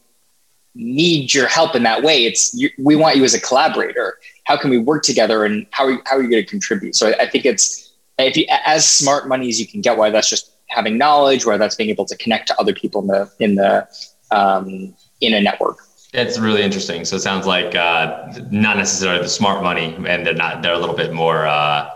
need 0.74 1.34
your 1.34 1.46
help 1.48 1.74
in 1.74 1.82
that 1.82 2.02
way. 2.02 2.24
It's 2.24 2.54
you, 2.54 2.70
we 2.78 2.96
want 2.96 3.16
you 3.16 3.24
as 3.24 3.34
a 3.34 3.40
collaborator. 3.40 4.18
How 4.44 4.56
can 4.56 4.70
we 4.70 4.78
work 4.78 5.02
together, 5.02 5.44
and 5.44 5.66
how 5.70 5.84
are 5.84 5.92
you, 5.92 6.02
how 6.06 6.16
are 6.16 6.22
you 6.22 6.30
going 6.30 6.42
to 6.42 6.48
contribute? 6.48 6.96
So 6.96 7.08
I, 7.08 7.22
I 7.22 7.28
think 7.28 7.44
it's 7.44 7.92
if 8.18 8.36
you 8.36 8.46
as 8.64 8.88
smart 8.88 9.28
money 9.28 9.48
as 9.48 9.60
you 9.60 9.66
can 9.66 9.80
get. 9.80 9.96
Whether 9.96 10.12
that's 10.12 10.28
just 10.28 10.52
having 10.68 10.96
knowledge, 10.96 11.44
whether 11.44 11.58
that's 11.58 11.76
being 11.76 11.90
able 11.90 12.06
to 12.06 12.16
connect 12.16 12.48
to 12.48 12.58
other 12.60 12.74
people 12.74 13.02
in 13.02 13.08
the 13.08 13.30
in 13.38 13.54
the 13.56 13.86
um, 14.32 14.94
in 15.20 15.34
a 15.34 15.40
network. 15.40 15.78
It's 16.12 16.38
really 16.38 16.62
interesting. 16.62 17.04
So 17.04 17.16
it 17.16 17.20
sounds 17.20 17.46
like 17.46 17.74
uh, 17.74 18.32
not 18.50 18.76
necessarily 18.76 19.22
the 19.22 19.28
smart 19.28 19.62
money, 19.62 19.94
and 20.06 20.26
they're 20.26 20.34
not. 20.34 20.62
They're 20.62 20.74
a 20.74 20.78
little 20.78 20.96
bit 20.96 21.12
more. 21.12 21.46
Uh, 21.46 21.90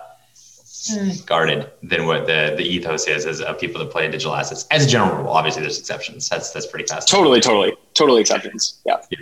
guarded 1.27 1.71
than 1.83 2.07
what 2.07 2.27
the 2.27 2.55
the 2.57 2.63
ethos 2.63 3.09
is 3.09 3.27
as 3.27 3.41
of 3.41 3.59
people 3.59 3.79
that 3.81 3.91
play 3.91 4.09
digital 4.11 4.35
assets. 4.35 4.67
As 4.71 4.85
a 4.85 4.89
general 4.89 5.17
rule, 5.17 5.29
obviously 5.29 5.63
there's 5.63 5.79
exceptions. 5.79 6.29
That's 6.29 6.53
that's 6.53 6.67
pretty 6.67 6.87
fast. 6.87 7.09
Totally, 7.09 7.41
totally, 7.41 7.75
totally 7.95 8.21
exceptions. 8.21 8.81
Yeah. 8.87 8.99
yeah. 9.11 9.19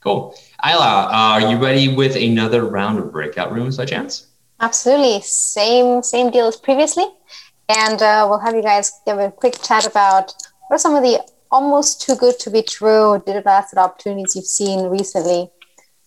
Cool. 0.00 0.34
Isla, 0.64 1.08
are 1.12 1.40
you 1.40 1.58
ready 1.58 1.94
with 1.94 2.16
another 2.16 2.64
round 2.64 2.98
of 2.98 3.12
breakout 3.12 3.52
rooms 3.52 3.76
by 3.76 3.84
chance? 3.84 4.26
Absolutely. 4.60 5.20
Same 5.22 6.02
same 6.02 6.30
deal 6.30 6.46
as 6.46 6.56
previously, 6.56 7.06
and 7.68 8.00
uh, 8.02 8.26
we'll 8.28 8.40
have 8.40 8.54
you 8.54 8.62
guys 8.62 8.92
give 9.06 9.18
a 9.18 9.30
quick 9.30 9.60
chat 9.62 9.86
about 9.86 10.34
what 10.68 10.76
are 10.76 10.78
some 10.78 10.94
of 10.94 11.02
the 11.02 11.22
almost 11.52 12.00
too 12.02 12.16
good 12.16 12.38
to 12.40 12.50
be 12.50 12.62
true 12.62 13.22
digital 13.24 13.50
asset 13.50 13.78
opportunities 13.78 14.34
you've 14.34 14.46
seen 14.46 14.86
recently. 14.88 15.50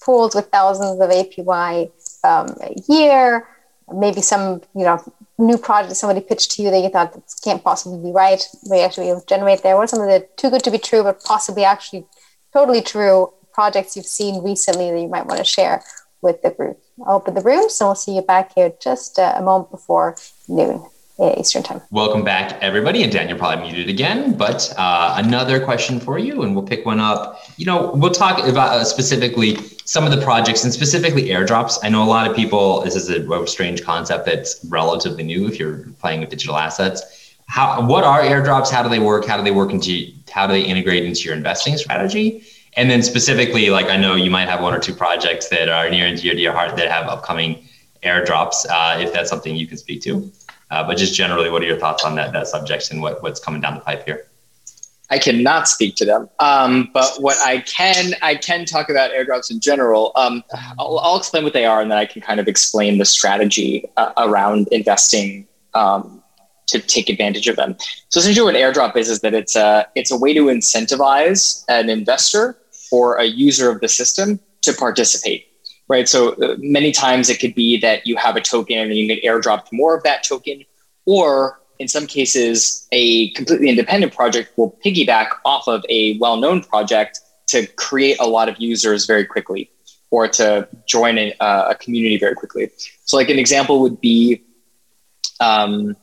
Pools 0.03 0.35
with 0.35 0.47
thousands 0.49 0.99
of 0.99 1.09
APY 1.09 1.91
um, 2.23 2.47
a 2.61 2.75
year 2.89 3.47
maybe 3.93 4.21
some 4.21 4.61
you 4.75 4.83
know 4.83 4.99
new 5.37 5.57
project 5.57 5.95
somebody 5.95 6.21
pitched 6.21 6.51
to 6.51 6.63
you 6.63 6.71
that 6.71 6.79
you 6.79 6.89
thought 6.89 7.15
can't 7.43 7.63
possibly 7.63 7.99
be 7.99 8.11
right 8.11 8.47
they 8.69 8.83
actually 8.83 9.13
generate 9.27 9.61
there. 9.63 9.75
What 9.75 9.83
are 9.83 9.87
some 9.87 10.01
of 10.01 10.07
the 10.07 10.27
too 10.37 10.49
good 10.49 10.63
to 10.63 10.71
be 10.71 10.77
true 10.77 11.03
but 11.03 11.23
possibly 11.23 11.63
actually 11.63 12.05
totally 12.53 12.81
true 12.81 13.31
projects 13.53 13.95
you've 13.95 14.05
seen 14.05 14.43
recently 14.43 14.91
that 14.91 14.99
you 14.99 15.07
might 15.07 15.25
want 15.27 15.37
to 15.37 15.45
share 15.45 15.83
with 16.21 16.41
the 16.41 16.51
group? 16.51 16.79
I'll 17.05 17.17
open 17.17 17.35
the 17.35 17.41
room 17.41 17.69
so 17.69 17.87
we'll 17.87 17.95
see 17.95 18.15
you 18.15 18.21
back 18.21 18.53
here 18.55 18.73
just 18.81 19.19
a 19.19 19.41
moment 19.41 19.71
before 19.71 20.15
noon 20.47 20.83
Eastern 21.17 21.63
time. 21.63 21.81
Welcome 21.91 22.23
back, 22.23 22.61
everybody. 22.61 23.01
And 23.03 23.11
Dan, 23.11 23.29
you're 23.29 23.37
probably 23.37 23.63
muted 23.63 23.89
again, 23.89 24.35
but 24.35 24.73
uh, 24.77 25.15
another 25.17 25.63
question 25.63 25.99
for 25.99 26.19
you, 26.19 26.41
and 26.43 26.53
we'll 26.53 26.65
pick 26.65 26.85
one 26.85 26.99
up. 26.99 27.39
You 27.57 27.65
know, 27.65 27.91
we'll 27.93 28.11
talk 28.11 28.45
about 28.45 28.73
uh, 28.73 28.83
specifically 28.83 29.55
some 29.85 30.03
of 30.03 30.11
the 30.11 30.21
projects 30.21 30.65
and 30.65 30.73
specifically 30.73 31.29
airdrops. 31.29 31.77
I 31.83 31.89
know 31.89 32.03
a 32.03 32.05
lot 32.05 32.29
of 32.29 32.35
people, 32.35 32.81
this 32.81 32.95
is 32.95 33.09
a, 33.09 33.47
strange 33.47 33.83
concept 33.83 34.25
that's 34.25 34.59
relatively 34.65 35.23
new 35.23 35.47
if 35.47 35.57
you're 35.57 35.77
playing 35.99 36.19
with 36.19 36.29
digital 36.29 36.57
assets. 36.57 37.35
How, 37.47 37.85
what 37.85 38.03
are 38.03 38.21
airdrops? 38.21 38.69
How 38.69 38.83
do 38.83 38.89
they 38.89 38.99
work? 38.99 39.25
How 39.25 39.37
do 39.37 39.43
they 39.43 39.51
work 39.51 39.71
into, 39.71 40.11
how 40.29 40.47
do 40.47 40.53
they 40.53 40.63
integrate 40.63 41.05
into 41.05 41.21
your 41.21 41.35
investing 41.35 41.77
strategy? 41.77 42.43
And 42.75 42.89
then 42.89 43.01
specifically, 43.01 43.69
like 43.69 43.85
I 43.85 43.95
know 43.95 44.15
you 44.15 44.31
might 44.31 44.49
have 44.49 44.61
one 44.61 44.73
or 44.73 44.79
two 44.79 44.93
projects 44.93 45.47
that 45.49 45.69
are 45.69 45.89
near 45.89 46.07
and 46.07 46.19
dear 46.19 46.33
to 46.33 46.39
your 46.39 46.51
heart 46.51 46.75
that 46.75 46.91
have 46.91 47.07
upcoming 47.07 47.65
airdrops, 48.03 48.65
uh, 48.69 48.99
if 48.99 49.13
that's 49.13 49.29
something 49.29 49.55
you 49.55 49.67
can 49.67 49.77
speak 49.77 50.01
to. 50.01 50.31
Uh, 50.71 50.83
but 50.85 50.97
just 50.97 51.13
generally, 51.13 51.49
what 51.49 51.61
are 51.61 51.65
your 51.65 51.77
thoughts 51.77 52.03
on 52.03 52.15
that 52.15 52.33
that 52.33 52.47
subject 52.47 52.91
and 52.91 53.01
what, 53.01 53.21
what's 53.21 53.39
coming 53.39 53.61
down 53.61 53.75
the 53.75 53.81
pipe 53.81 54.05
here? 54.05 54.27
I 55.09 55.19
cannot 55.19 55.67
speak 55.67 55.95
to 55.97 56.05
them, 56.05 56.29
um, 56.39 56.89
but 56.91 57.17
what 57.19 57.37
I 57.45 57.59
can 57.59 58.15
I 58.23 58.35
can 58.35 58.65
talk 58.65 58.89
about 58.89 59.11
airdrops 59.11 59.51
in 59.51 59.59
general. 59.59 60.11
Um, 60.15 60.43
I'll, 60.79 60.97
I'll, 60.97 61.17
explain 61.17 61.43
what 61.43 61.53
they 61.53 61.65
are, 61.65 61.79
and 61.79 61.91
then 61.91 61.99
I 61.99 62.05
can 62.05 62.23
kind 62.23 62.39
of 62.39 62.47
explain 62.47 62.97
the 62.97 63.05
strategy 63.05 63.87
uh, 63.97 64.13
around 64.17 64.67
investing 64.71 65.47
um, 65.75 66.23
to 66.67 66.79
take 66.79 67.09
advantage 67.09 67.47
of 67.47 67.55
them. 67.55 67.75
So 68.09 68.19
essentially, 68.19 68.45
what 68.45 68.55
airdrop 68.55 68.97
is 68.97 69.07
is 69.07 69.19
that 69.19 69.35
it's 69.35 69.55
a 69.55 69.87
it's 69.93 70.09
a 70.09 70.17
way 70.17 70.33
to 70.33 70.45
incentivize 70.45 71.63
an 71.69 71.89
investor 71.89 72.57
or 72.91 73.17
a 73.17 73.25
user 73.25 73.69
of 73.69 73.81
the 73.81 73.87
system 73.87 74.39
to 74.61 74.73
participate 74.73 75.47
right? 75.87 76.07
So 76.07 76.33
uh, 76.33 76.55
many 76.59 76.91
times 76.91 77.29
it 77.29 77.39
could 77.39 77.55
be 77.55 77.79
that 77.79 78.05
you 78.07 78.15
have 78.17 78.35
a 78.35 78.41
token 78.41 78.77
and 78.77 78.95
you 78.95 79.07
get 79.07 79.23
airdropped 79.23 79.67
more 79.71 79.95
of 79.95 80.03
that 80.03 80.23
token, 80.23 80.63
or 81.05 81.59
in 81.79 81.87
some 81.87 82.07
cases, 82.07 82.87
a 82.91 83.31
completely 83.31 83.69
independent 83.69 84.13
project 84.13 84.57
will 84.57 84.77
piggyback 84.83 85.27
off 85.43 85.67
of 85.67 85.83
a 85.89 86.17
well 86.19 86.37
known 86.37 86.63
project 86.63 87.19
to 87.47 87.67
create 87.75 88.17
a 88.19 88.25
lot 88.25 88.49
of 88.49 88.55
users 88.57 89.05
very 89.05 89.25
quickly 89.25 89.69
or 90.09 90.27
to 90.27 90.67
join 90.87 91.17
a, 91.17 91.33
uh, 91.39 91.71
a 91.71 91.75
community 91.75 92.17
very 92.17 92.35
quickly. 92.35 92.71
So, 93.05 93.17
like 93.17 93.29
an 93.29 93.39
example 93.39 93.81
would 93.81 93.99
be 93.99 94.43
um, 95.39 95.95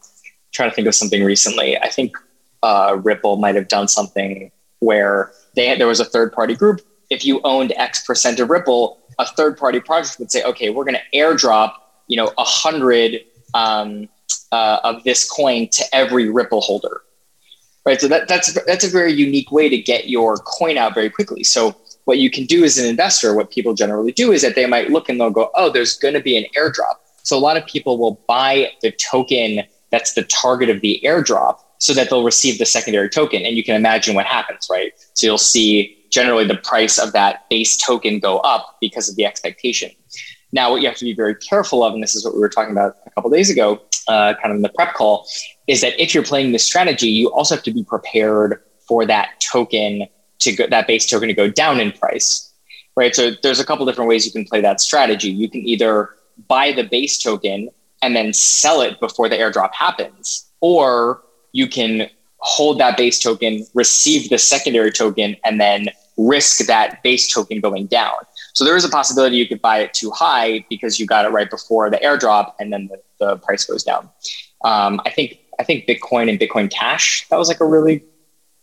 trying 0.52 0.70
to 0.70 0.74
think 0.74 0.86
of 0.86 0.94
something 0.94 1.24
recently. 1.24 1.78
I 1.78 1.88
think 1.88 2.16
uh, 2.62 2.98
Ripple 3.02 3.38
might 3.38 3.54
have 3.54 3.68
done 3.68 3.88
something 3.88 4.50
where 4.80 5.32
they 5.54 5.66
had, 5.68 5.80
there 5.80 5.86
was 5.86 6.00
a 6.00 6.04
third 6.04 6.32
party 6.32 6.54
group. 6.54 6.80
If 7.12 7.24
you 7.24 7.40
owned 7.44 7.72
X 7.76 8.04
percent 8.06 8.40
of 8.40 8.48
Ripple, 8.48 8.98
a 9.18 9.26
third 9.26 9.56
party 9.62 9.80
project 9.80 10.18
would 10.18 10.32
say, 10.34 10.42
okay, 10.44 10.70
we're 10.70 10.84
going 10.84 11.00
to 11.02 11.18
airdrop, 11.18 11.74
you 12.08 12.16
know, 12.16 12.32
a 12.38 12.44
hundred 12.44 13.20
um, 13.54 14.08
uh, 14.50 14.78
of 14.82 15.04
this 15.04 15.28
coin 15.28 15.68
to 15.68 15.84
every 15.92 16.28
Ripple 16.30 16.62
holder, 16.68 17.02
right? 17.86 18.00
So 18.00 18.08
that, 18.08 18.28
that's 18.28 18.48
that's 18.64 18.84
a 18.84 18.90
very 18.90 19.12
unique 19.12 19.50
way 19.52 19.68
to 19.68 19.78
get 19.92 20.08
your 20.08 20.36
coin 20.38 20.78
out 20.78 20.94
very 20.94 21.10
quickly. 21.10 21.44
So 21.44 21.76
what 22.04 22.18
you 22.18 22.30
can 22.30 22.44
do 22.46 22.64
as 22.64 22.78
an 22.78 22.86
investor, 22.86 23.34
what 23.34 23.50
people 23.50 23.74
generally 23.74 24.12
do 24.12 24.32
is 24.32 24.42
that 24.42 24.54
they 24.54 24.66
might 24.66 24.90
look 24.90 25.08
and 25.08 25.20
they'll 25.20 25.30
go, 25.30 25.50
oh, 25.54 25.70
there's 25.70 25.96
going 25.98 26.14
to 26.14 26.20
be 26.20 26.36
an 26.36 26.46
airdrop. 26.56 26.96
So 27.22 27.36
a 27.36 27.42
lot 27.48 27.56
of 27.56 27.64
people 27.66 27.98
will 27.98 28.20
buy 28.26 28.72
the 28.82 28.90
token 28.92 29.62
that's 29.90 30.14
the 30.14 30.24
target 30.24 30.70
of 30.70 30.80
the 30.80 31.00
airdrop 31.04 31.58
so 31.78 31.92
that 31.92 32.08
they'll 32.10 32.24
receive 32.24 32.58
the 32.58 32.66
secondary 32.66 33.08
token. 33.08 33.42
And 33.42 33.56
you 33.56 33.62
can 33.62 33.76
imagine 33.76 34.14
what 34.14 34.26
happens, 34.26 34.66
right? 34.70 34.92
So 35.14 35.26
you'll 35.26 35.38
see 35.38 36.01
generally 36.12 36.46
the 36.46 36.58
price 36.58 36.98
of 36.98 37.12
that 37.12 37.48
base 37.50 37.76
token 37.76 38.20
go 38.20 38.38
up 38.40 38.76
because 38.80 39.08
of 39.08 39.16
the 39.16 39.24
expectation. 39.24 39.90
Now, 40.52 40.70
what 40.70 40.82
you 40.82 40.88
have 40.88 40.98
to 40.98 41.04
be 41.04 41.14
very 41.14 41.34
careful 41.34 41.82
of, 41.82 41.94
and 41.94 42.02
this 42.02 42.14
is 42.14 42.24
what 42.24 42.34
we 42.34 42.40
were 42.40 42.50
talking 42.50 42.72
about 42.72 42.98
a 43.06 43.10
couple 43.10 43.30
days 43.30 43.48
ago, 43.50 43.80
uh, 44.06 44.34
kind 44.34 44.52
of 44.52 44.56
in 44.56 44.62
the 44.62 44.68
prep 44.68 44.94
call, 44.94 45.26
is 45.66 45.80
that 45.80 45.98
if 46.00 46.14
you're 46.14 46.22
playing 46.22 46.52
this 46.52 46.64
strategy, 46.64 47.08
you 47.08 47.32
also 47.32 47.54
have 47.54 47.64
to 47.64 47.72
be 47.72 47.82
prepared 47.82 48.62
for 48.86 49.06
that 49.06 49.40
token 49.40 50.06
to 50.40 50.52
go, 50.52 50.66
that 50.66 50.86
base 50.86 51.06
token 51.06 51.28
to 51.28 51.34
go 51.34 51.48
down 51.48 51.80
in 51.80 51.90
price, 51.92 52.52
right? 52.96 53.14
So 53.14 53.30
there's 53.42 53.60
a 53.60 53.64
couple 53.64 53.86
different 53.86 54.10
ways 54.10 54.26
you 54.26 54.32
can 54.32 54.44
play 54.44 54.60
that 54.60 54.80
strategy. 54.80 55.30
You 55.30 55.48
can 55.48 55.62
either 55.62 56.10
buy 56.48 56.72
the 56.72 56.82
base 56.82 57.16
token 57.16 57.70
and 58.02 58.14
then 58.14 58.34
sell 58.34 58.82
it 58.82 59.00
before 59.00 59.30
the 59.30 59.36
airdrop 59.36 59.72
happens, 59.72 60.50
or 60.60 61.22
you 61.52 61.66
can 61.68 62.10
hold 62.38 62.78
that 62.80 62.96
base 62.96 63.20
token, 63.20 63.64
receive 63.72 64.28
the 64.28 64.38
secondary 64.38 64.90
token, 64.90 65.36
and 65.44 65.60
then 65.60 65.88
risk 66.16 66.66
that 66.66 67.02
base 67.02 67.32
token 67.32 67.60
going 67.60 67.86
down. 67.86 68.14
So 68.54 68.64
there 68.64 68.76
is 68.76 68.84
a 68.84 68.88
possibility 68.88 69.36
you 69.36 69.48
could 69.48 69.62
buy 69.62 69.78
it 69.78 69.94
too 69.94 70.10
high 70.10 70.64
because 70.68 71.00
you 71.00 71.06
got 71.06 71.24
it 71.24 71.28
right 71.28 71.48
before 71.48 71.90
the 71.90 71.98
airdrop, 71.98 72.54
and 72.60 72.72
then 72.72 72.88
the, 72.88 73.00
the 73.18 73.36
price 73.38 73.64
goes 73.64 73.82
down. 73.82 74.08
Um, 74.64 75.00
I 75.06 75.10
think 75.10 75.38
I 75.58 75.64
think 75.64 75.86
Bitcoin 75.86 76.28
and 76.28 76.38
Bitcoin 76.38 76.70
Cash 76.70 77.26
that 77.28 77.38
was 77.38 77.48
like 77.48 77.60
a 77.60 77.66
really 77.66 78.04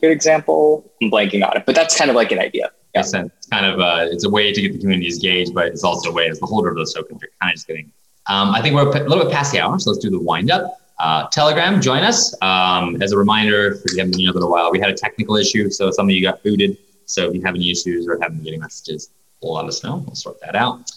good 0.01 0.11
example. 0.11 0.91
I'm 1.01 1.11
blanking 1.11 1.47
on 1.47 1.57
it, 1.57 1.65
but 1.65 1.75
that's 1.75 1.97
kind 1.97 2.09
of 2.09 2.15
like 2.15 2.31
an 2.31 2.39
idea. 2.39 2.71
Yeah. 2.95 3.01
It's 3.01 3.11
kind 3.11 3.65
of 3.65 3.79
uh, 3.79 4.07
it's 4.09 4.25
a 4.25 4.29
way 4.29 4.51
to 4.51 4.61
get 4.61 4.73
the 4.73 4.79
community 4.79 5.11
engaged, 5.13 5.53
but 5.53 5.67
it's 5.67 5.83
also 5.83 6.09
a 6.09 6.13
way 6.13 6.27
as 6.27 6.39
the 6.39 6.45
holder 6.45 6.69
of 6.69 6.75
those 6.75 6.93
tokens, 6.93 7.19
you're 7.21 7.31
kind 7.41 7.51
of 7.51 7.55
just 7.55 7.67
getting. 7.67 7.91
Um, 8.27 8.49
I 8.49 8.61
think 8.61 8.75
we're 8.75 8.87
a 8.87 9.09
little 9.09 9.23
bit 9.23 9.33
past 9.33 9.51
the 9.51 9.59
hour, 9.59 9.77
so 9.79 9.91
let's 9.91 10.03
do 10.03 10.09
the 10.09 10.19
wind 10.19 10.51
up. 10.51 10.77
Uh, 10.99 11.27
Telegram, 11.31 11.81
join 11.81 12.03
us. 12.03 12.35
Um, 12.41 13.01
as 13.01 13.11
a 13.11 13.17
reminder, 13.17 13.73
if 13.73 13.93
you 13.93 13.97
haven't 13.97 14.11
been 14.11 14.19
here 14.19 14.29
in 14.29 14.31
a 14.31 14.33
little 14.33 14.51
while, 14.51 14.71
we 14.71 14.79
had 14.79 14.89
a 14.89 14.93
technical 14.93 15.37
issue, 15.37 15.69
so 15.69 15.91
some 15.91 16.07
of 16.07 16.11
you 16.11 16.21
got 16.21 16.43
booted. 16.43 16.77
So 17.09 17.27
if 17.27 17.33
you 17.33 17.41
have 17.41 17.55
any 17.55 17.71
issues 17.71 18.07
or 18.07 18.19
haven't 18.21 18.37
been 18.37 18.45
getting 18.45 18.59
messages, 18.59 19.09
let 19.41 19.65
us 19.65 19.83
know. 19.83 19.97
We'll 20.05 20.15
sort 20.15 20.39
that 20.41 20.55
out. 20.55 20.91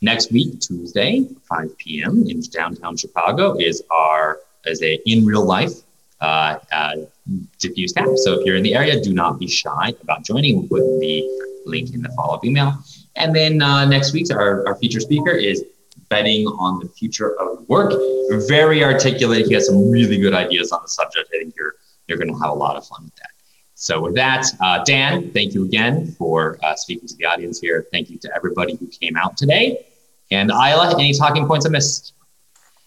Next 0.00 0.32
week, 0.32 0.60
Tuesday, 0.60 1.26
5 1.48 1.78
p.m. 1.78 2.24
in 2.26 2.40
downtown 2.40 2.96
Chicago 2.96 3.56
is 3.58 3.82
our 3.90 4.40
is 4.66 4.82
a 4.82 4.98
in 5.06 5.24
real 5.24 5.44
life 5.44 5.72
uh, 6.20 6.58
uh, 6.72 6.96
diffuse 7.60 7.92
tap. 7.92 8.08
So 8.16 8.38
if 8.38 8.44
you're 8.44 8.56
in 8.56 8.64
the 8.64 8.74
area, 8.74 9.00
do 9.00 9.14
not 9.14 9.38
be 9.38 9.46
shy 9.46 9.94
about 10.02 10.24
joining. 10.24 10.56
We'll 10.56 10.68
put 10.68 11.00
the 11.00 11.24
link 11.66 11.94
in 11.94 12.02
the 12.02 12.08
follow 12.10 12.34
up 12.34 12.44
email. 12.44 12.74
And 13.14 13.34
then 13.34 13.62
uh, 13.62 13.84
next 13.84 14.12
week's 14.12 14.30
our, 14.30 14.66
our 14.66 14.74
feature 14.76 15.00
speaker 15.00 15.30
is 15.30 15.64
betting 16.08 16.46
on 16.46 16.80
the 16.80 16.88
future 16.88 17.40
of 17.40 17.68
work. 17.68 17.92
Very 18.48 18.82
articulate. 18.82 19.46
He 19.46 19.54
has 19.54 19.66
some 19.66 19.88
really 19.88 20.18
good 20.18 20.34
ideas 20.34 20.72
on 20.72 20.80
the 20.82 20.88
subject. 20.88 21.28
I 21.32 21.38
think 21.38 21.54
you're 21.56 21.74
you're 22.08 22.18
going 22.18 22.32
to 22.32 22.38
have 22.40 22.50
a 22.50 22.54
lot 22.54 22.76
of 22.76 22.86
fun 22.86 23.04
with 23.04 23.14
that. 23.16 23.37
So 23.80 24.00
with 24.00 24.16
that, 24.16 24.44
uh, 24.60 24.82
Dan, 24.82 25.30
thank 25.30 25.54
you 25.54 25.64
again 25.64 26.10
for 26.18 26.58
uh, 26.64 26.74
speaking 26.74 27.06
to 27.06 27.14
the 27.14 27.26
audience 27.26 27.60
here. 27.60 27.86
Thank 27.92 28.10
you 28.10 28.18
to 28.18 28.34
everybody 28.34 28.74
who 28.74 28.88
came 28.88 29.16
out 29.16 29.36
today. 29.36 29.86
And 30.32 30.50
Isla, 30.50 30.94
any 30.98 31.14
talking 31.14 31.46
points 31.46 31.64
I 31.64 31.68
missed? 31.68 32.12